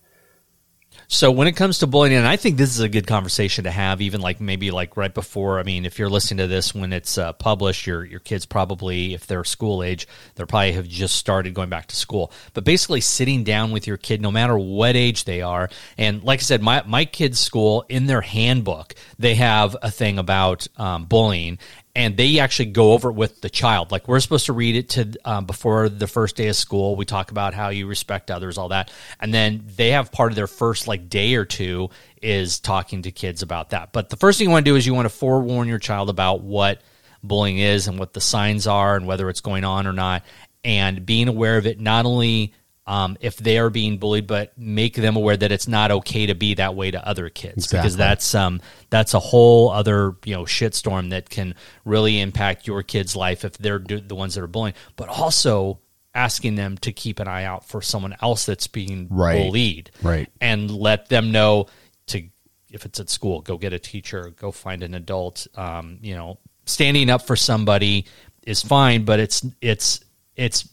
So 1.12 1.32
when 1.32 1.48
it 1.48 1.56
comes 1.56 1.80
to 1.80 1.88
bullying, 1.88 2.14
and 2.14 2.24
I 2.24 2.36
think 2.36 2.56
this 2.56 2.70
is 2.70 2.78
a 2.78 2.88
good 2.88 3.04
conversation 3.04 3.64
to 3.64 3.70
have, 3.72 4.00
even 4.00 4.20
like 4.20 4.40
maybe 4.40 4.70
like 4.70 4.96
right 4.96 5.12
before. 5.12 5.58
I 5.58 5.64
mean, 5.64 5.84
if 5.84 5.98
you're 5.98 6.08
listening 6.08 6.38
to 6.38 6.46
this 6.46 6.72
when 6.72 6.92
it's 6.92 7.18
uh, 7.18 7.32
published, 7.32 7.84
your 7.84 8.04
your 8.04 8.20
kids 8.20 8.46
probably, 8.46 9.12
if 9.12 9.26
they're 9.26 9.42
school 9.42 9.82
age, 9.82 10.06
they 10.36 10.44
probably 10.44 10.70
have 10.70 10.86
just 10.86 11.16
started 11.16 11.52
going 11.52 11.68
back 11.68 11.88
to 11.88 11.96
school. 11.96 12.30
But 12.54 12.62
basically, 12.62 13.00
sitting 13.00 13.42
down 13.42 13.72
with 13.72 13.88
your 13.88 13.96
kid, 13.96 14.22
no 14.22 14.30
matter 14.30 14.56
what 14.56 14.94
age 14.94 15.24
they 15.24 15.42
are, 15.42 15.68
and 15.98 16.22
like 16.22 16.38
I 16.38 16.42
said, 16.42 16.62
my 16.62 16.84
my 16.86 17.06
kids' 17.06 17.40
school 17.40 17.84
in 17.88 18.06
their 18.06 18.20
handbook 18.20 18.94
they 19.18 19.34
have 19.34 19.76
a 19.82 19.90
thing 19.90 20.16
about 20.16 20.68
um, 20.76 21.06
bullying, 21.06 21.58
and 22.00 22.16
they 22.16 22.38
actually 22.38 22.70
go 22.70 22.92
over 22.92 23.10
it 23.10 23.14
with 23.14 23.42
the 23.42 23.50
child. 23.50 23.92
Like 23.92 24.08
we're 24.08 24.20
supposed 24.20 24.46
to 24.46 24.54
read 24.54 24.74
it 24.74 24.88
to 24.90 25.12
um, 25.26 25.44
before 25.44 25.90
the 25.90 26.06
first 26.06 26.34
day 26.34 26.48
of 26.48 26.56
school. 26.56 26.96
We 26.96 27.04
talk 27.04 27.30
about 27.30 27.52
how 27.52 27.68
you 27.68 27.86
respect 27.86 28.30
others, 28.30 28.56
all 28.56 28.70
that, 28.70 28.90
and 29.20 29.34
then 29.34 29.64
they 29.76 29.90
have 29.90 30.10
part 30.10 30.32
of 30.32 30.36
their 30.36 30.46
first 30.46 30.88
like 30.88 31.10
day 31.10 31.34
or 31.34 31.44
two 31.44 31.90
is 32.22 32.58
talking 32.58 33.02
to 33.02 33.10
kids 33.10 33.42
about 33.42 33.70
that. 33.70 33.92
But 33.92 34.08
the 34.08 34.16
first 34.16 34.38
thing 34.38 34.48
you 34.48 34.50
want 34.50 34.64
to 34.64 34.70
do 34.70 34.76
is 34.76 34.86
you 34.86 34.94
want 34.94 35.06
to 35.06 35.14
forewarn 35.14 35.68
your 35.68 35.78
child 35.78 36.08
about 36.08 36.40
what 36.40 36.80
bullying 37.22 37.58
is 37.58 37.86
and 37.86 37.98
what 37.98 38.14
the 38.14 38.20
signs 38.20 38.66
are 38.66 38.96
and 38.96 39.06
whether 39.06 39.28
it's 39.28 39.42
going 39.42 39.64
on 39.64 39.86
or 39.86 39.92
not, 39.92 40.24
and 40.64 41.04
being 41.04 41.28
aware 41.28 41.58
of 41.58 41.66
it 41.66 41.80
not 41.80 42.06
only 42.06 42.54
um, 42.90 43.16
if 43.20 43.36
they 43.36 43.56
are 43.58 43.70
being 43.70 43.98
bullied, 43.98 44.26
but 44.26 44.52
make 44.58 44.94
them 44.94 45.14
aware 45.14 45.36
that 45.36 45.52
it's 45.52 45.68
not 45.68 45.90
okay 45.92 46.26
to 46.26 46.34
be 46.34 46.54
that 46.54 46.74
way 46.74 46.90
to 46.90 47.06
other 47.06 47.28
kids 47.28 47.64
Exactly. 47.66 47.78
because 47.78 47.96
that's 47.96 48.34
um, 48.34 48.60
that's 48.90 49.14
a 49.14 49.20
whole 49.20 49.70
other 49.70 50.16
you 50.24 50.34
know 50.34 50.42
shitstorm 50.42 51.10
that 51.10 51.30
can 51.30 51.54
really 51.84 52.20
impact 52.20 52.66
your 52.66 52.82
kid's 52.82 53.14
life 53.14 53.44
if 53.44 53.56
they're 53.58 53.78
do- 53.78 54.00
the 54.00 54.16
ones 54.16 54.34
that 54.34 54.42
are 54.42 54.48
bullying. 54.48 54.74
But 54.96 55.08
also 55.08 55.78
asking 56.14 56.56
them 56.56 56.76
to 56.78 56.90
keep 56.90 57.20
an 57.20 57.28
eye 57.28 57.44
out 57.44 57.64
for 57.64 57.80
someone 57.80 58.16
else 58.20 58.44
that's 58.44 58.66
being 58.66 59.06
Right. 59.08 59.36
bullied, 59.44 59.90
Right. 60.02 60.28
and 60.40 60.68
let 60.68 61.08
them 61.08 61.30
know 61.30 61.66
to 62.08 62.24
if 62.72 62.84
it's 62.86 62.98
at 62.98 63.08
school, 63.08 63.40
go 63.40 63.56
get 63.56 63.72
a 63.72 63.78
teacher, 63.78 64.30
go 64.36 64.50
find 64.50 64.82
an 64.82 64.94
adult. 64.94 65.46
Um, 65.54 65.98
you 66.02 66.14
know, 66.16 66.38
standing 66.66 67.08
up 67.10 67.22
for 67.26 67.36
somebody 67.36 68.06
is 68.44 68.62
fine, 68.62 69.04
but 69.04 69.20
it's 69.20 69.46
it's 69.60 70.00
it's 70.34 70.68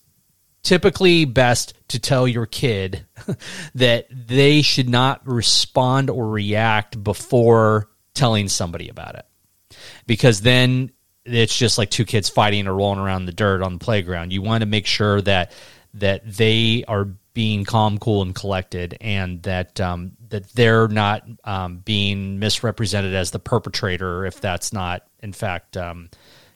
typically 0.68 1.24
best 1.24 1.74
to 1.88 1.98
tell 1.98 2.28
your 2.28 2.46
kid 2.46 3.06
that 3.76 4.06
they 4.12 4.62
should 4.62 4.90
not 4.90 5.26
respond 5.26 6.10
or 6.10 6.28
react 6.28 7.02
before 7.02 7.90
telling 8.14 8.50
somebody 8.50 8.90
about 8.90 9.16
it. 9.16 9.26
Because 10.08 10.42
then 10.42 10.92
it's 11.24 11.58
just 11.58 11.78
like 11.78 11.90
two 11.90 12.04
kids 12.04 12.28
fighting 12.28 12.68
or 12.68 12.74
rolling 12.74 13.00
around 13.00 13.26
the 13.28 13.32
dirt 13.32 13.62
on 13.62 13.76
the 13.76 13.80
playground. 13.80 14.34
You 14.34 14.42
want 14.42 14.62
to 14.62 14.66
make 14.66 14.86
sure 14.86 15.22
that 15.22 15.54
that 15.94 16.30
they 16.30 16.84
are 16.86 17.06
being 17.34 17.64
calm 17.64 17.98
cool 17.98 18.22
and 18.22 18.36
collected 18.36 18.98
and 19.00 19.42
that 19.44 19.80
um, 19.80 20.18
that 20.28 20.50
they're 20.50 20.90
not 20.90 21.24
um, 21.46 21.78
being 21.78 22.40
misrepresented 22.40 23.14
as 23.14 23.32
the 23.32 23.40
perpetrator 23.40 24.26
if 24.26 24.42
that's 24.42 24.74
not 24.74 25.04
in 25.24 25.32
fact 25.32 25.78
um, 25.78 26.10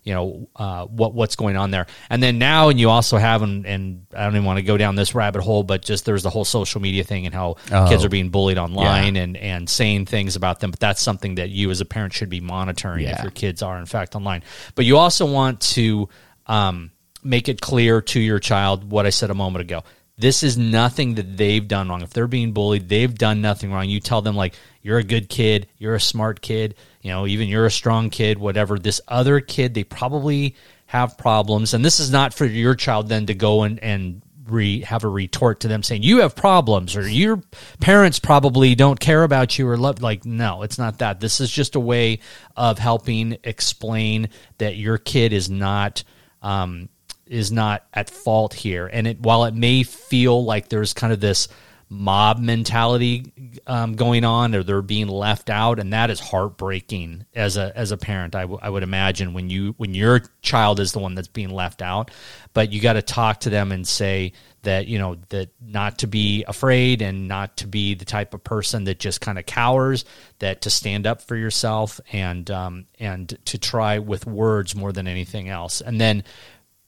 you 0.03 0.13
know 0.13 0.49
uh, 0.55 0.85
what 0.85 1.13
what's 1.13 1.35
going 1.35 1.55
on 1.57 1.69
there. 1.71 1.85
And 2.09 2.23
then 2.23 2.39
now, 2.39 2.69
and 2.69 2.79
you 2.79 2.89
also 2.89 3.17
have, 3.17 3.41
and, 3.43 3.65
and 3.67 4.05
I 4.15 4.23
don't 4.23 4.33
even 4.33 4.45
want 4.45 4.57
to 4.57 4.63
go 4.63 4.75
down 4.77 4.95
this 4.95 5.13
rabbit 5.13 5.41
hole, 5.43 5.63
but 5.63 5.83
just 5.83 6.05
there's 6.05 6.23
the 6.23 6.29
whole 6.29 6.45
social 6.45 6.81
media 6.81 7.03
thing 7.03 7.25
and 7.25 7.35
how 7.35 7.57
Oh. 7.71 7.87
kids 7.87 8.03
are 8.03 8.09
being 8.09 8.29
bullied 8.29 8.57
online 8.57 9.15
and 9.15 9.37
and 9.37 9.69
saying 9.69 10.07
things 10.07 10.35
about 10.35 10.59
them. 10.59 10.71
But 10.71 10.79
that's 10.79 11.01
something 11.01 11.35
that 11.35 11.49
you 11.49 11.69
as 11.71 11.81
a 11.81 11.85
parent 11.85 12.13
should 12.13 12.29
be 12.29 12.39
monitoring 12.41 13.05
if 13.17 13.21
your 13.23 13.31
kids 13.31 13.61
are 13.61 13.77
in 13.77 13.85
fact 13.85 14.15
online. 14.15 14.43
But 14.75 14.85
you 14.85 14.97
also 14.97 15.25
want 15.31 15.61
to 15.75 16.09
um, 16.47 16.91
make 17.23 17.47
it 17.49 17.61
clear 17.61 18.01
to 18.01 18.19
your 18.19 18.39
child 18.39 18.89
what 18.89 19.05
I 19.05 19.11
said 19.11 19.29
a 19.29 19.35
moment 19.35 19.61
ago. 19.61 19.83
This 20.17 20.43
is 20.43 20.57
nothing 20.57 21.15
that 21.15 21.37
they've 21.37 21.67
done 21.67 21.89
wrong. 21.89 22.01
If 22.01 22.11
they're 22.11 22.27
being 22.27 22.51
bullied, 22.51 22.89
they've 22.89 23.13
done 23.13 23.41
nothing 23.41 23.71
wrong. 23.71 23.89
You 23.89 23.99
tell 23.99 24.21
them 24.21 24.35
like 24.35 24.53
you're 24.81 24.99
a 24.99 25.03
good 25.03 25.29
kid, 25.29 25.67
you're 25.77 25.95
a 25.95 25.99
smart 26.01 26.41
kid, 26.41 26.75
you 27.01 27.11
know, 27.11 27.25
even 27.27 27.47
you're 27.47 27.65
a 27.65 27.71
strong 27.71 28.09
kid, 28.09 28.37
whatever. 28.37 28.77
This 28.77 29.01
other 29.07 29.39
kid, 29.39 29.73
they 29.73 29.83
probably 29.83 30.55
have 30.85 31.17
problems, 31.17 31.73
and 31.73 31.83
this 31.83 31.99
is 31.99 32.11
not 32.11 32.33
for 32.33 32.45
your 32.45 32.75
child 32.75 33.09
then 33.09 33.25
to 33.27 33.33
go 33.33 33.63
and 33.63 33.79
and 33.79 34.21
re, 34.51 34.81
have 34.81 35.03
a 35.03 35.07
retort 35.07 35.61
to 35.61 35.67
them 35.67 35.83
saying 35.83 36.03
you 36.03 36.19
have 36.19 36.35
problems 36.35 36.95
or 36.95 37.07
your 37.07 37.41
parents 37.79 38.19
probably 38.19 38.75
don't 38.75 38.99
care 38.99 39.23
about 39.23 39.57
you 39.57 39.67
or 39.67 39.77
love 39.77 40.01
like 40.01 40.25
no 40.25 40.61
it's 40.63 40.77
not 40.77 40.99
that 40.99 41.19
this 41.19 41.39
is 41.39 41.49
just 41.49 41.75
a 41.75 41.79
way 41.79 42.19
of 42.55 42.77
helping 42.77 43.37
explain 43.43 44.29
that 44.57 44.75
your 44.75 44.97
kid 44.97 45.33
is 45.33 45.49
not 45.49 46.03
um, 46.41 46.89
is 47.27 47.51
not 47.51 47.85
at 47.93 48.09
fault 48.09 48.53
here 48.53 48.87
and 48.87 49.07
it 49.07 49.19
while 49.19 49.45
it 49.45 49.55
may 49.55 49.83
feel 49.83 50.43
like 50.43 50.69
there's 50.69 50.93
kind 50.93 51.13
of 51.13 51.19
this 51.19 51.47
mob 51.93 52.39
mentality 52.39 53.33
um, 53.67 53.97
going 53.97 54.23
on 54.23 54.55
or 54.55 54.63
they're 54.63 54.81
being 54.81 55.09
left 55.09 55.49
out. 55.49 55.77
And 55.77 55.91
that 55.91 56.09
is 56.09 56.21
heartbreaking 56.21 57.25
as 57.35 57.57
a 57.57 57.77
as 57.77 57.91
a 57.91 57.97
parent 57.97 58.33
I, 58.33 58.43
w- 58.43 58.59
I 58.63 58.69
would 58.69 58.83
imagine 58.83 59.33
when 59.33 59.49
you 59.49 59.73
when 59.75 59.93
your 59.93 60.21
child 60.41 60.79
is 60.79 60.93
the 60.93 60.99
one 60.99 61.15
that's 61.15 61.27
being 61.27 61.49
left 61.49 61.81
out. 61.81 62.09
But 62.53 62.71
you 62.71 62.79
got 62.79 62.93
to 62.93 63.01
talk 63.01 63.41
to 63.41 63.49
them 63.49 63.73
and 63.73 63.85
say 63.85 64.31
that 64.61 64.87
you 64.87 64.99
know 64.99 65.17
that 65.29 65.49
not 65.59 65.99
to 65.99 66.07
be 66.07 66.45
afraid 66.47 67.01
and 67.01 67.27
not 67.27 67.57
to 67.57 67.67
be 67.67 67.93
the 67.93 68.05
type 68.05 68.33
of 68.33 68.41
person 68.41 68.85
that 68.85 68.97
just 68.97 69.19
kind 69.19 69.37
of 69.37 69.45
cowers 69.45 70.05
that 70.39 70.61
to 70.61 70.69
stand 70.69 71.05
up 71.05 71.21
for 71.21 71.35
yourself 71.35 71.99
and 72.13 72.49
um, 72.49 72.85
and 72.99 73.37
to 73.45 73.57
try 73.57 73.99
with 73.99 74.25
words 74.25 74.75
more 74.75 74.93
than 74.93 75.09
anything 75.09 75.49
else. 75.49 75.81
And 75.81 75.99
then 75.99 76.23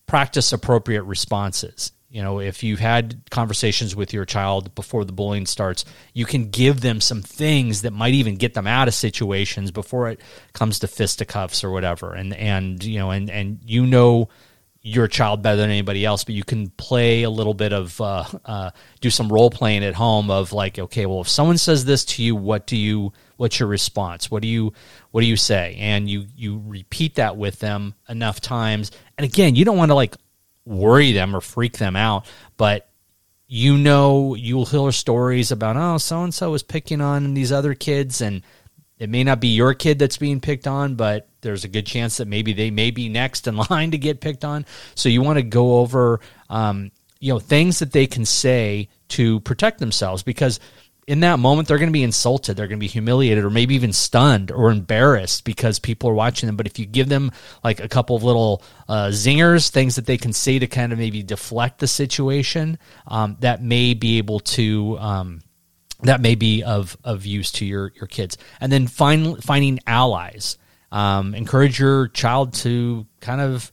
practice 0.06 0.54
appropriate 0.54 1.04
responses. 1.04 1.92
You 2.14 2.22
know, 2.22 2.40
if 2.40 2.62
you've 2.62 2.80
had 2.80 3.24
conversations 3.32 3.96
with 3.96 4.14
your 4.14 4.24
child 4.24 4.76
before 4.76 5.04
the 5.04 5.12
bullying 5.12 5.48
starts, 5.48 5.84
you 6.14 6.28
can 6.28 6.52
give 6.52 6.82
them 6.82 7.02
some 7.02 7.24
things 7.24 7.82
that 7.82 7.92
might 7.92 8.14
even 8.14 8.36
get 8.36 8.54
them 8.54 8.68
out 8.68 8.88
of 8.88 8.94
situations 8.94 9.72
before 9.72 10.10
it 10.10 10.20
comes 10.54 10.78
to 10.80 10.88
fisticuffs 10.88 11.64
or 11.64 11.72
whatever. 11.72 12.14
And 12.14 12.36
and 12.36 12.84
you 12.84 13.00
know, 13.00 13.10
and 13.10 13.32
and 13.32 13.62
you 13.66 13.88
know 13.88 14.30
your 14.84 15.08
child 15.08 15.42
better 15.42 15.56
than 15.56 15.72
anybody 15.72 16.06
else, 16.06 16.24
but 16.24 16.36
you 16.36 16.44
can 16.44 16.70
play 16.72 17.24
a 17.24 17.32
little 17.32 17.56
bit 17.56 17.74
of 17.74 18.00
uh, 18.00 18.26
uh, 18.46 18.70
do 19.02 19.10
some 19.10 19.30
role 19.30 19.50
playing 19.50 19.84
at 19.84 19.96
home 19.96 20.30
of 20.30 20.54
like, 20.54 20.78
okay, 20.78 21.08
well, 21.08 21.22
if 21.22 21.30
someone 21.30 21.58
says 21.58 21.84
this 21.86 22.06
to 22.06 22.22
you, 22.22 22.36
what 22.36 22.68
do 22.68 22.78
you 22.78 23.12
what's 23.38 23.60
your 23.60 23.70
response? 23.70 24.30
What 24.30 24.44
do 24.44 24.48
you 24.48 24.72
what 25.10 25.22
do 25.22 25.28
you 25.28 25.36
say? 25.36 25.78
And 25.80 26.08
you 26.08 26.28
you 26.36 26.62
repeat 26.64 27.16
that 27.16 27.38
with 27.38 27.58
them 27.58 27.96
enough 28.08 28.40
times. 28.40 28.92
And 29.18 29.26
again, 29.26 29.56
you 29.56 29.66
don't 29.66 29.78
want 29.78 29.90
to 29.90 29.96
like 29.96 30.16
worry 30.66 31.12
them 31.12 31.36
or 31.36 31.42
freak 31.42 31.78
them 31.78 31.96
out, 31.96 32.26
but 32.58 32.90
you 33.48 33.78
know 33.78 34.36
you'll 34.36 34.66
hear 34.66 34.92
stories 34.92 35.52
about 35.52 35.78
oh 35.78 35.98
so 35.98 36.24
and 36.24 36.34
so 36.34 36.50
was 36.50 36.64
picking 36.64 37.02
on 37.02 37.36
these 37.36 37.52
other 37.52 37.76
kids 37.76 38.22
and 38.22 38.42
it 38.98 39.10
may 39.10 39.24
not 39.24 39.40
be 39.40 39.50
your 39.50 39.76
kid 39.76 40.00
that's 40.00 40.18
being 40.18 40.40
picked 40.40 40.66
on 40.66 40.96
but 40.96 41.30
there's 41.44 41.64
a 41.64 41.68
good 41.68 41.86
chance 41.86 42.18
that 42.18 42.28
maybe 42.28 42.54
they 42.54 42.72
may 42.72 42.90
be 42.90 43.10
next 43.10 43.48
in 43.48 43.56
line 43.70 43.92
to 43.92 43.98
get 43.98 44.22
picked 44.22 44.44
on. 44.44 44.66
So 44.96 45.10
you 45.10 45.22
want 45.22 45.38
to 45.38 45.44
go 45.44 45.78
over 45.78 46.20
um, 46.50 46.92
you 47.20 47.32
know 47.32 47.40
things 47.40 47.80
that 47.80 47.92
they 47.92 48.08
can 48.08 48.26
say 48.26 48.90
to 49.10 49.40
protect 49.42 49.80
themselves 49.80 50.24
because 50.24 50.60
in 51.08 51.20
that 51.22 51.40
moment 51.40 51.68
they're 51.68 51.78
going 51.78 51.90
to 51.90 51.94
be 51.94 52.04
insulted 52.04 52.56
they're 52.56 52.68
going 52.68 52.80
to 52.80 52.84
be 52.84 52.88
humiliated 52.88 53.44
or 53.44 53.50
maybe 53.50 53.76
even 53.76 53.94
stunned 53.94 54.52
or 54.52 54.72
embarrassed 54.72 55.44
because 55.44 55.80
people 55.80 56.10
are 56.10 56.14
watching 56.14 56.48
them. 56.48 56.56
But 56.56 56.68
if 56.68 56.80
you 56.80 56.86
give 56.86 57.10
them 57.10 57.32
like 57.64 57.80
a 57.80 57.88
couple 57.88 58.16
of 58.16 58.24
little 58.24 58.64
uh, 58.88 59.08
zingers 59.08 59.70
things 59.70 59.96
that 59.96 60.06
they 60.06 60.18
can 60.18 60.34
say 60.34 60.60
to 60.60 60.68
kind 60.68 60.94
of 60.94 61.00
maybe 61.00 61.24
deflect 61.24 61.80
the 61.80 61.88
situation 61.88 62.78
um, 63.08 63.38
that 63.40 63.62
may 63.62 63.94
be 63.94 64.18
able 64.18 64.40
to 64.40 64.98
um, 65.00 65.42
that 66.02 66.22
may 66.22 66.36
be 66.36 66.64
of 66.64 66.98
of 67.04 67.26
use 67.26 67.52
to 67.54 67.66
your 67.66 67.92
your 67.96 68.08
kids. 68.08 68.38
And 68.60 68.72
then 68.72 68.88
find 68.88 69.44
finding 69.44 69.80
allies 69.88 70.58
um, 70.92 71.34
encourage 71.34 71.80
your 71.80 72.08
child 72.10 72.54
to 72.54 73.08
kind 73.20 73.42
of 73.42 73.72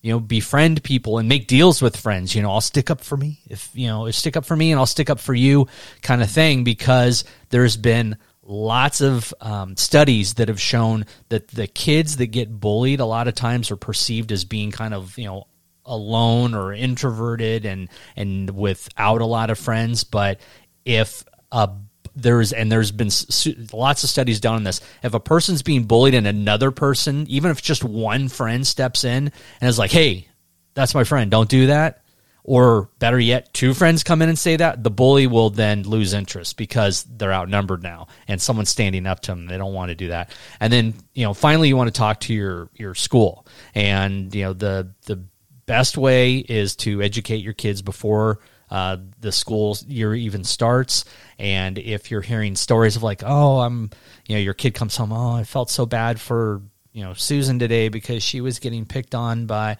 you 0.00 0.12
know 0.12 0.20
befriend 0.20 0.82
people 0.82 1.18
and 1.18 1.28
make 1.28 1.46
deals 1.46 1.82
with 1.82 1.96
friends 1.96 2.34
you 2.34 2.42
know 2.42 2.50
i'll 2.50 2.60
stick 2.60 2.90
up 2.90 3.00
for 3.00 3.16
me. 3.16 3.40
If 3.48 3.70
you 3.74 3.88
know 3.88 4.10
stick 4.10 4.36
up 4.36 4.44
for 4.44 4.56
me 4.56 4.70
and 4.70 4.78
i'll 4.78 4.86
stick 4.86 5.10
up 5.10 5.20
for 5.20 5.34
you 5.34 5.66
kind 6.02 6.22
of 6.22 6.30
thing 6.30 6.64
because 6.64 7.24
there's 7.50 7.76
been 7.76 8.16
lots 8.42 9.02
of 9.02 9.34
um, 9.42 9.76
studies 9.76 10.34
that 10.34 10.48
have 10.48 10.60
shown 10.60 11.04
that 11.28 11.48
the 11.48 11.66
kids 11.66 12.16
that 12.16 12.28
get 12.28 12.60
bullied 12.60 13.00
a 13.00 13.04
lot 13.04 13.28
of 13.28 13.34
times 13.34 13.70
are 13.70 13.76
perceived 13.76 14.32
as 14.32 14.44
being 14.44 14.70
kind 14.70 14.94
of 14.94 15.16
you 15.18 15.26
know 15.26 15.46
alone 15.88 16.54
or 16.54 16.72
introverted 16.72 17.64
and 17.64 17.88
and 18.16 18.50
without 18.50 19.20
a 19.20 19.26
lot 19.26 19.50
of 19.50 19.58
friends. 19.58 20.04
But 20.04 20.40
if 20.84 21.24
a 21.50 21.70
there's 22.18 22.52
and 22.52 22.70
there's 22.70 22.90
been 22.90 23.10
lots 23.72 24.04
of 24.04 24.10
studies 24.10 24.40
done 24.40 24.56
on 24.56 24.64
this. 24.64 24.80
If 25.02 25.14
a 25.14 25.20
person's 25.20 25.62
being 25.62 25.84
bullied 25.84 26.14
and 26.14 26.26
another 26.26 26.70
person, 26.70 27.26
even 27.28 27.50
if 27.50 27.62
just 27.62 27.84
one 27.84 28.28
friend 28.28 28.66
steps 28.66 29.04
in 29.04 29.32
and 29.60 29.68
is 29.68 29.78
like, 29.78 29.92
"Hey, 29.92 30.28
that's 30.74 30.94
my 30.94 31.04
friend, 31.04 31.30
don't 31.30 31.48
do 31.48 31.68
that," 31.68 32.02
or 32.42 32.90
better 32.98 33.20
yet, 33.20 33.52
two 33.54 33.72
friends 33.72 34.02
come 34.02 34.20
in 34.20 34.28
and 34.28 34.38
say 34.38 34.56
that, 34.56 34.82
the 34.82 34.90
bully 34.90 35.26
will 35.26 35.50
then 35.50 35.82
lose 35.82 36.12
interest 36.12 36.56
because 36.56 37.04
they're 37.04 37.32
outnumbered 37.32 37.82
now 37.82 38.08
and 38.26 38.40
someone's 38.42 38.70
standing 38.70 39.06
up 39.06 39.20
to 39.20 39.32
them. 39.32 39.46
They 39.46 39.58
don't 39.58 39.74
want 39.74 39.90
to 39.90 39.94
do 39.94 40.08
that. 40.08 40.30
And 40.58 40.72
then 40.72 40.94
you 41.14 41.24
know, 41.24 41.34
finally, 41.34 41.68
you 41.68 41.76
want 41.76 41.88
to 41.88 41.98
talk 41.98 42.20
to 42.20 42.34
your 42.34 42.68
your 42.74 42.94
school, 42.94 43.46
and 43.74 44.34
you 44.34 44.42
know 44.42 44.52
the 44.52 44.90
the 45.06 45.22
best 45.66 45.96
way 45.96 46.36
is 46.36 46.74
to 46.74 47.00
educate 47.02 47.44
your 47.44 47.52
kids 47.52 47.82
before 47.82 48.40
uh, 48.70 48.96
the 49.20 49.32
school 49.32 49.76
year 49.86 50.14
even 50.14 50.44
starts. 50.44 51.04
And 51.38 51.78
if 51.78 52.10
you're 52.10 52.20
hearing 52.20 52.56
stories 52.56 52.96
of 52.96 53.02
like, 53.02 53.22
oh, 53.24 53.60
I'm, 53.60 53.90
you 54.26 54.36
know, 54.36 54.40
your 54.40 54.54
kid 54.54 54.74
comes 54.74 54.96
home, 54.96 55.12
oh, 55.12 55.32
I 55.36 55.44
felt 55.44 55.70
so 55.70 55.86
bad 55.86 56.20
for, 56.20 56.62
you 56.92 57.04
know, 57.04 57.14
Susan 57.14 57.58
today 57.58 57.88
because 57.88 58.22
she 58.22 58.40
was 58.40 58.58
getting 58.58 58.84
picked 58.84 59.14
on 59.14 59.46
by, 59.46 59.76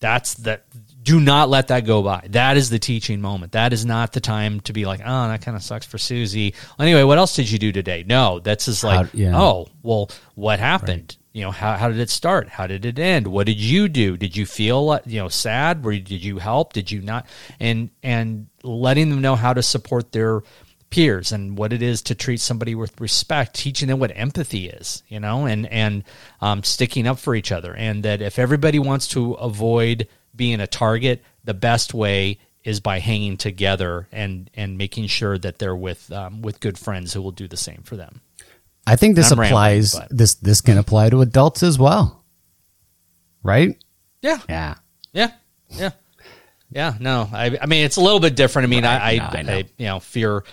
that's 0.00 0.34
that. 0.34 0.64
Do 1.02 1.20
not 1.20 1.48
let 1.48 1.68
that 1.68 1.86
go 1.86 2.02
by. 2.02 2.26
That 2.30 2.58
is 2.58 2.68
the 2.68 2.78
teaching 2.78 3.20
moment. 3.22 3.52
That 3.52 3.72
is 3.72 3.86
not 3.86 4.12
the 4.12 4.20
time 4.20 4.60
to 4.62 4.74
be 4.74 4.84
like, 4.84 5.00
oh, 5.00 5.28
that 5.28 5.40
kind 5.40 5.56
of 5.56 5.62
sucks 5.62 5.86
for 5.86 5.96
Susie. 5.96 6.54
Anyway, 6.78 7.02
what 7.02 7.16
else 7.16 7.34
did 7.34 7.50
you 7.50 7.58
do 7.58 7.72
today? 7.72 8.04
No, 8.06 8.40
that's 8.40 8.66
just 8.66 8.84
like, 8.84 9.06
How- 9.06 9.10
yeah. 9.14 9.40
oh, 9.40 9.68
well, 9.82 10.10
what 10.34 10.58
happened? 10.58 11.16
You 11.38 11.44
know, 11.44 11.50
how, 11.52 11.76
how 11.76 11.86
did 11.86 12.00
it 12.00 12.10
start? 12.10 12.48
How 12.48 12.66
did 12.66 12.84
it 12.84 12.98
end? 12.98 13.28
What 13.28 13.46
did 13.46 13.60
you 13.60 13.88
do? 13.88 14.16
Did 14.16 14.36
you 14.36 14.44
feel 14.44 14.98
you 15.06 15.20
know 15.20 15.28
sad? 15.28 15.84
Were 15.84 15.92
did 15.92 16.24
you 16.24 16.38
help? 16.38 16.72
Did 16.72 16.90
you 16.90 17.00
not? 17.00 17.26
And 17.60 17.90
and 18.02 18.48
letting 18.64 19.10
them 19.10 19.20
know 19.20 19.36
how 19.36 19.54
to 19.54 19.62
support 19.62 20.10
their 20.10 20.42
peers 20.90 21.30
and 21.30 21.56
what 21.56 21.72
it 21.72 21.80
is 21.80 22.02
to 22.02 22.16
treat 22.16 22.40
somebody 22.40 22.74
with 22.74 23.00
respect, 23.00 23.54
teaching 23.54 23.86
them 23.86 24.00
what 24.00 24.10
empathy 24.16 24.68
is, 24.68 25.04
you 25.06 25.20
know, 25.20 25.46
and 25.46 25.66
and 25.68 26.02
um, 26.40 26.64
sticking 26.64 27.06
up 27.06 27.20
for 27.20 27.36
each 27.36 27.52
other, 27.52 27.72
and 27.72 28.02
that 28.02 28.20
if 28.20 28.40
everybody 28.40 28.80
wants 28.80 29.06
to 29.06 29.34
avoid 29.34 30.08
being 30.34 30.60
a 30.60 30.66
target, 30.66 31.22
the 31.44 31.54
best 31.54 31.94
way 31.94 32.38
is 32.64 32.80
by 32.80 32.98
hanging 32.98 33.36
together 33.36 34.08
and 34.10 34.50
and 34.54 34.76
making 34.76 35.06
sure 35.06 35.38
that 35.38 35.60
they're 35.60 35.76
with 35.76 36.10
um, 36.10 36.42
with 36.42 36.58
good 36.58 36.76
friends 36.76 37.12
who 37.12 37.22
will 37.22 37.30
do 37.30 37.46
the 37.46 37.56
same 37.56 37.82
for 37.84 37.96
them. 37.96 38.22
I 38.88 38.96
think 38.96 39.16
this 39.16 39.30
I'm 39.30 39.38
applies. 39.38 39.94
but- 39.94 40.08
this 40.10 40.34
this 40.34 40.60
can 40.60 40.78
apply 40.78 41.10
to 41.10 41.20
adults 41.20 41.62
as 41.62 41.78
well, 41.78 42.24
right? 43.42 43.76
Yeah, 44.22 44.38
Yeah. 44.48 44.74
Yeah, 45.12 45.30
yeah, 45.70 45.90
yeah. 46.70 46.94
No, 47.00 47.28
I, 47.32 47.56
I 47.62 47.66
mean 47.66 47.84
it's 47.84 47.96
a 47.96 48.00
little 48.00 48.20
bit 48.20 48.36
different. 48.36 48.64
I 48.66 48.68
mean, 48.68 48.84
Right. 48.84 49.00
I, 49.00 49.16
No, 49.16 49.24
I, 49.24 49.54
I. 49.54 49.58
I, 49.58 49.64
you 49.78 49.86
know, 49.86 50.00
fear, 50.00 50.44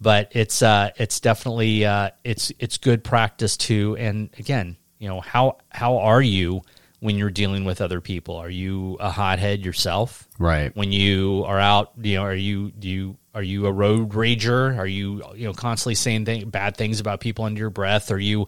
but 0.00 0.28
it's 0.32 0.60
uh, 0.60 0.90
it's 0.96 1.18
definitely 1.18 1.84
uh, 1.84 2.10
it's 2.24 2.52
it's 2.58 2.76
good 2.76 3.02
practice 3.02 3.56
too. 3.56 3.96
And 3.98 4.28
again, 4.38 4.76
you 4.98 5.08
know, 5.08 5.20
how 5.20 5.56
how 5.70 5.96
are 5.98 6.20
you 6.20 6.62
when 7.00 7.16
you're 7.16 7.30
dealing 7.30 7.64
with 7.64 7.80
other 7.80 8.00
people? 8.02 8.36
Are 8.36 8.50
you 8.50 8.96
a 9.00 9.10
hothead 9.10 9.64
yourself? 9.64 10.28
Right. 10.38 10.76
When 10.76 10.92
you 10.92 11.42
are 11.46 11.58
out, 11.58 11.92
you 12.00 12.16
know, 12.16 12.22
are 12.24 12.34
you 12.34 12.70
do 12.72 12.88
you 12.88 13.16
are 13.34 13.42
you 13.42 13.66
a 13.66 13.72
road 13.72 14.10
rager? 14.10 14.76
Are 14.76 14.86
you 14.86 15.22
you 15.34 15.46
know 15.46 15.52
constantly 15.52 15.94
saying 15.94 16.26
th- 16.26 16.50
bad 16.50 16.76
things 16.76 17.00
about 17.00 17.20
people 17.20 17.44
under 17.44 17.58
your 17.58 17.70
breath? 17.70 18.10
Are 18.10 18.18
you 18.18 18.46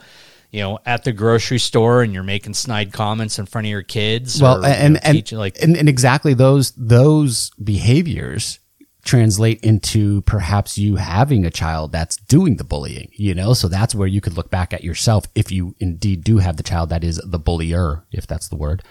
you 0.55 0.61
know, 0.61 0.79
at 0.87 1.03
the 1.03 1.13
grocery 1.13 1.59
store 1.59 2.03
and 2.05 2.15
you're 2.15 2.23
making 2.23 2.55
snide 2.55 2.93
comments 2.93 3.41
in 3.41 3.47
front 3.47 3.67
of 3.67 3.73
your 3.73 3.83
kids. 3.83 4.41
well 4.41 4.65
or, 4.65 4.69
you 4.69 4.75
and 4.75 4.95
know, 4.95 5.01
and, 5.03 5.17
teaching, 5.17 5.37
like 5.37 5.61
and 5.61 5.77
and 5.77 5.89
exactly 5.89 6.33
those 6.33 6.71
those 6.77 7.51
behaviors 7.63 8.61
translate 9.05 9.63
into 9.63 10.23
perhaps 10.23 10.79
you 10.79 10.97
having 10.97 11.45
a 11.45 11.51
child 11.51 11.93
that's 11.93 12.17
doing 12.17 12.57
the 12.57 12.65
bullying 12.65 13.11
you 13.13 13.35
know? 13.35 13.55
So 13.55 13.69
that's 13.69 13.95
where 13.95 14.09
you 14.09 14.21
could 14.21 14.37
look 14.37 14.51
back 14.51 14.73
at 14.73 14.85
yourself 14.85 15.25
if 15.35 15.51
you 15.51 15.75
indeed 15.79 16.25
do 16.25 16.39
have 16.39 16.57
the 16.57 16.63
child 16.63 16.89
that 16.91 17.05
is 17.05 17.21
the 17.25 17.39
bullier 17.39 18.05
if 18.13 18.27
that's 18.27 18.49
the 18.49 18.57
word 18.57 18.83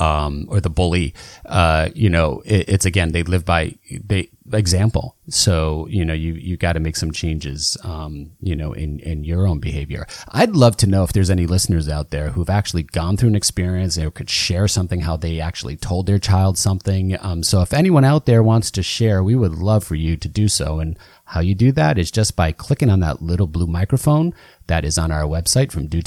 um, 0.00 0.46
or 0.48 0.60
the 0.60 0.70
bully. 0.70 1.14
Uh, 1.46 1.90
you 1.94 2.10
know 2.10 2.42
it, 2.44 2.68
it's 2.68 2.86
again 2.86 3.12
they 3.12 3.22
live 3.22 3.44
by 3.44 3.76
they 3.86 4.30
example. 4.52 5.16
So 5.28 5.86
you 5.88 6.04
know 6.04 6.14
you 6.14 6.34
you 6.34 6.56
got 6.56 6.72
to 6.72 6.80
make 6.80 6.96
some 6.96 7.12
changes 7.12 7.76
um, 7.84 8.32
you 8.40 8.56
know 8.56 8.72
in 8.72 8.98
in 9.00 9.24
your 9.24 9.46
own 9.46 9.60
behavior. 9.60 10.06
I'd 10.28 10.56
love 10.56 10.76
to 10.78 10.86
know 10.86 11.04
if 11.04 11.12
there's 11.12 11.30
any 11.30 11.46
listeners 11.46 11.88
out 11.88 12.10
there 12.10 12.30
who've 12.30 12.50
actually 12.50 12.82
gone 12.84 13.16
through 13.16 13.28
an 13.28 13.36
experience 13.36 13.98
or 13.98 14.10
could 14.10 14.30
share 14.30 14.66
something 14.66 15.00
how 15.00 15.16
they 15.16 15.40
actually 15.40 15.76
told 15.76 16.06
their 16.06 16.18
child 16.18 16.58
something. 16.58 17.16
Um, 17.20 17.42
so 17.42 17.60
if 17.60 17.72
anyone 17.72 18.04
out 18.04 18.26
there 18.26 18.42
wants 18.42 18.70
to 18.72 18.82
share 18.82 19.22
we 19.22 19.34
love 19.60 19.84
for 19.84 19.94
you 19.94 20.16
to 20.16 20.28
do 20.28 20.48
so 20.48 20.80
and 20.80 20.98
how 21.26 21.40
you 21.40 21.54
do 21.54 21.70
that 21.72 21.98
is 21.98 22.10
just 22.10 22.34
by 22.36 22.52
clicking 22.52 22.90
on 22.90 23.00
that 23.00 23.22
little 23.22 23.46
blue 23.46 23.66
microphone 23.66 24.34
that 24.66 24.84
is 24.84 24.98
on 24.98 25.12
our 25.12 25.24
website 25.24 25.70
from 25.70 25.86
do 25.86 26.02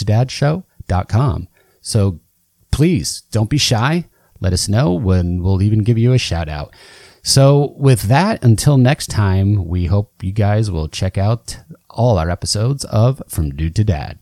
so 1.82 2.20
please 2.72 3.22
don't 3.32 3.50
be 3.50 3.58
shy. 3.58 4.06
Let 4.40 4.54
us 4.54 4.68
know 4.68 4.94
when 4.94 5.42
we'll 5.42 5.62
even 5.62 5.84
give 5.84 5.98
you 5.98 6.14
a 6.14 6.18
shout 6.18 6.50
out. 6.50 6.74
So, 7.22 7.74
with 7.78 8.04
that, 8.04 8.44
until 8.44 8.78
next 8.78 9.08
time, 9.08 9.66
we 9.66 9.86
hope 9.86 10.22
you 10.22 10.34
guys 10.34 10.70
will 10.70 10.90
check 10.90 11.18
out 11.18 11.58
all 11.90 12.18
our 12.18 12.30
episodes 12.30 12.84
of 12.86 13.22
From 13.30 13.56
Dude 13.56 13.76
to 13.78 13.86
Dad. 13.86 14.20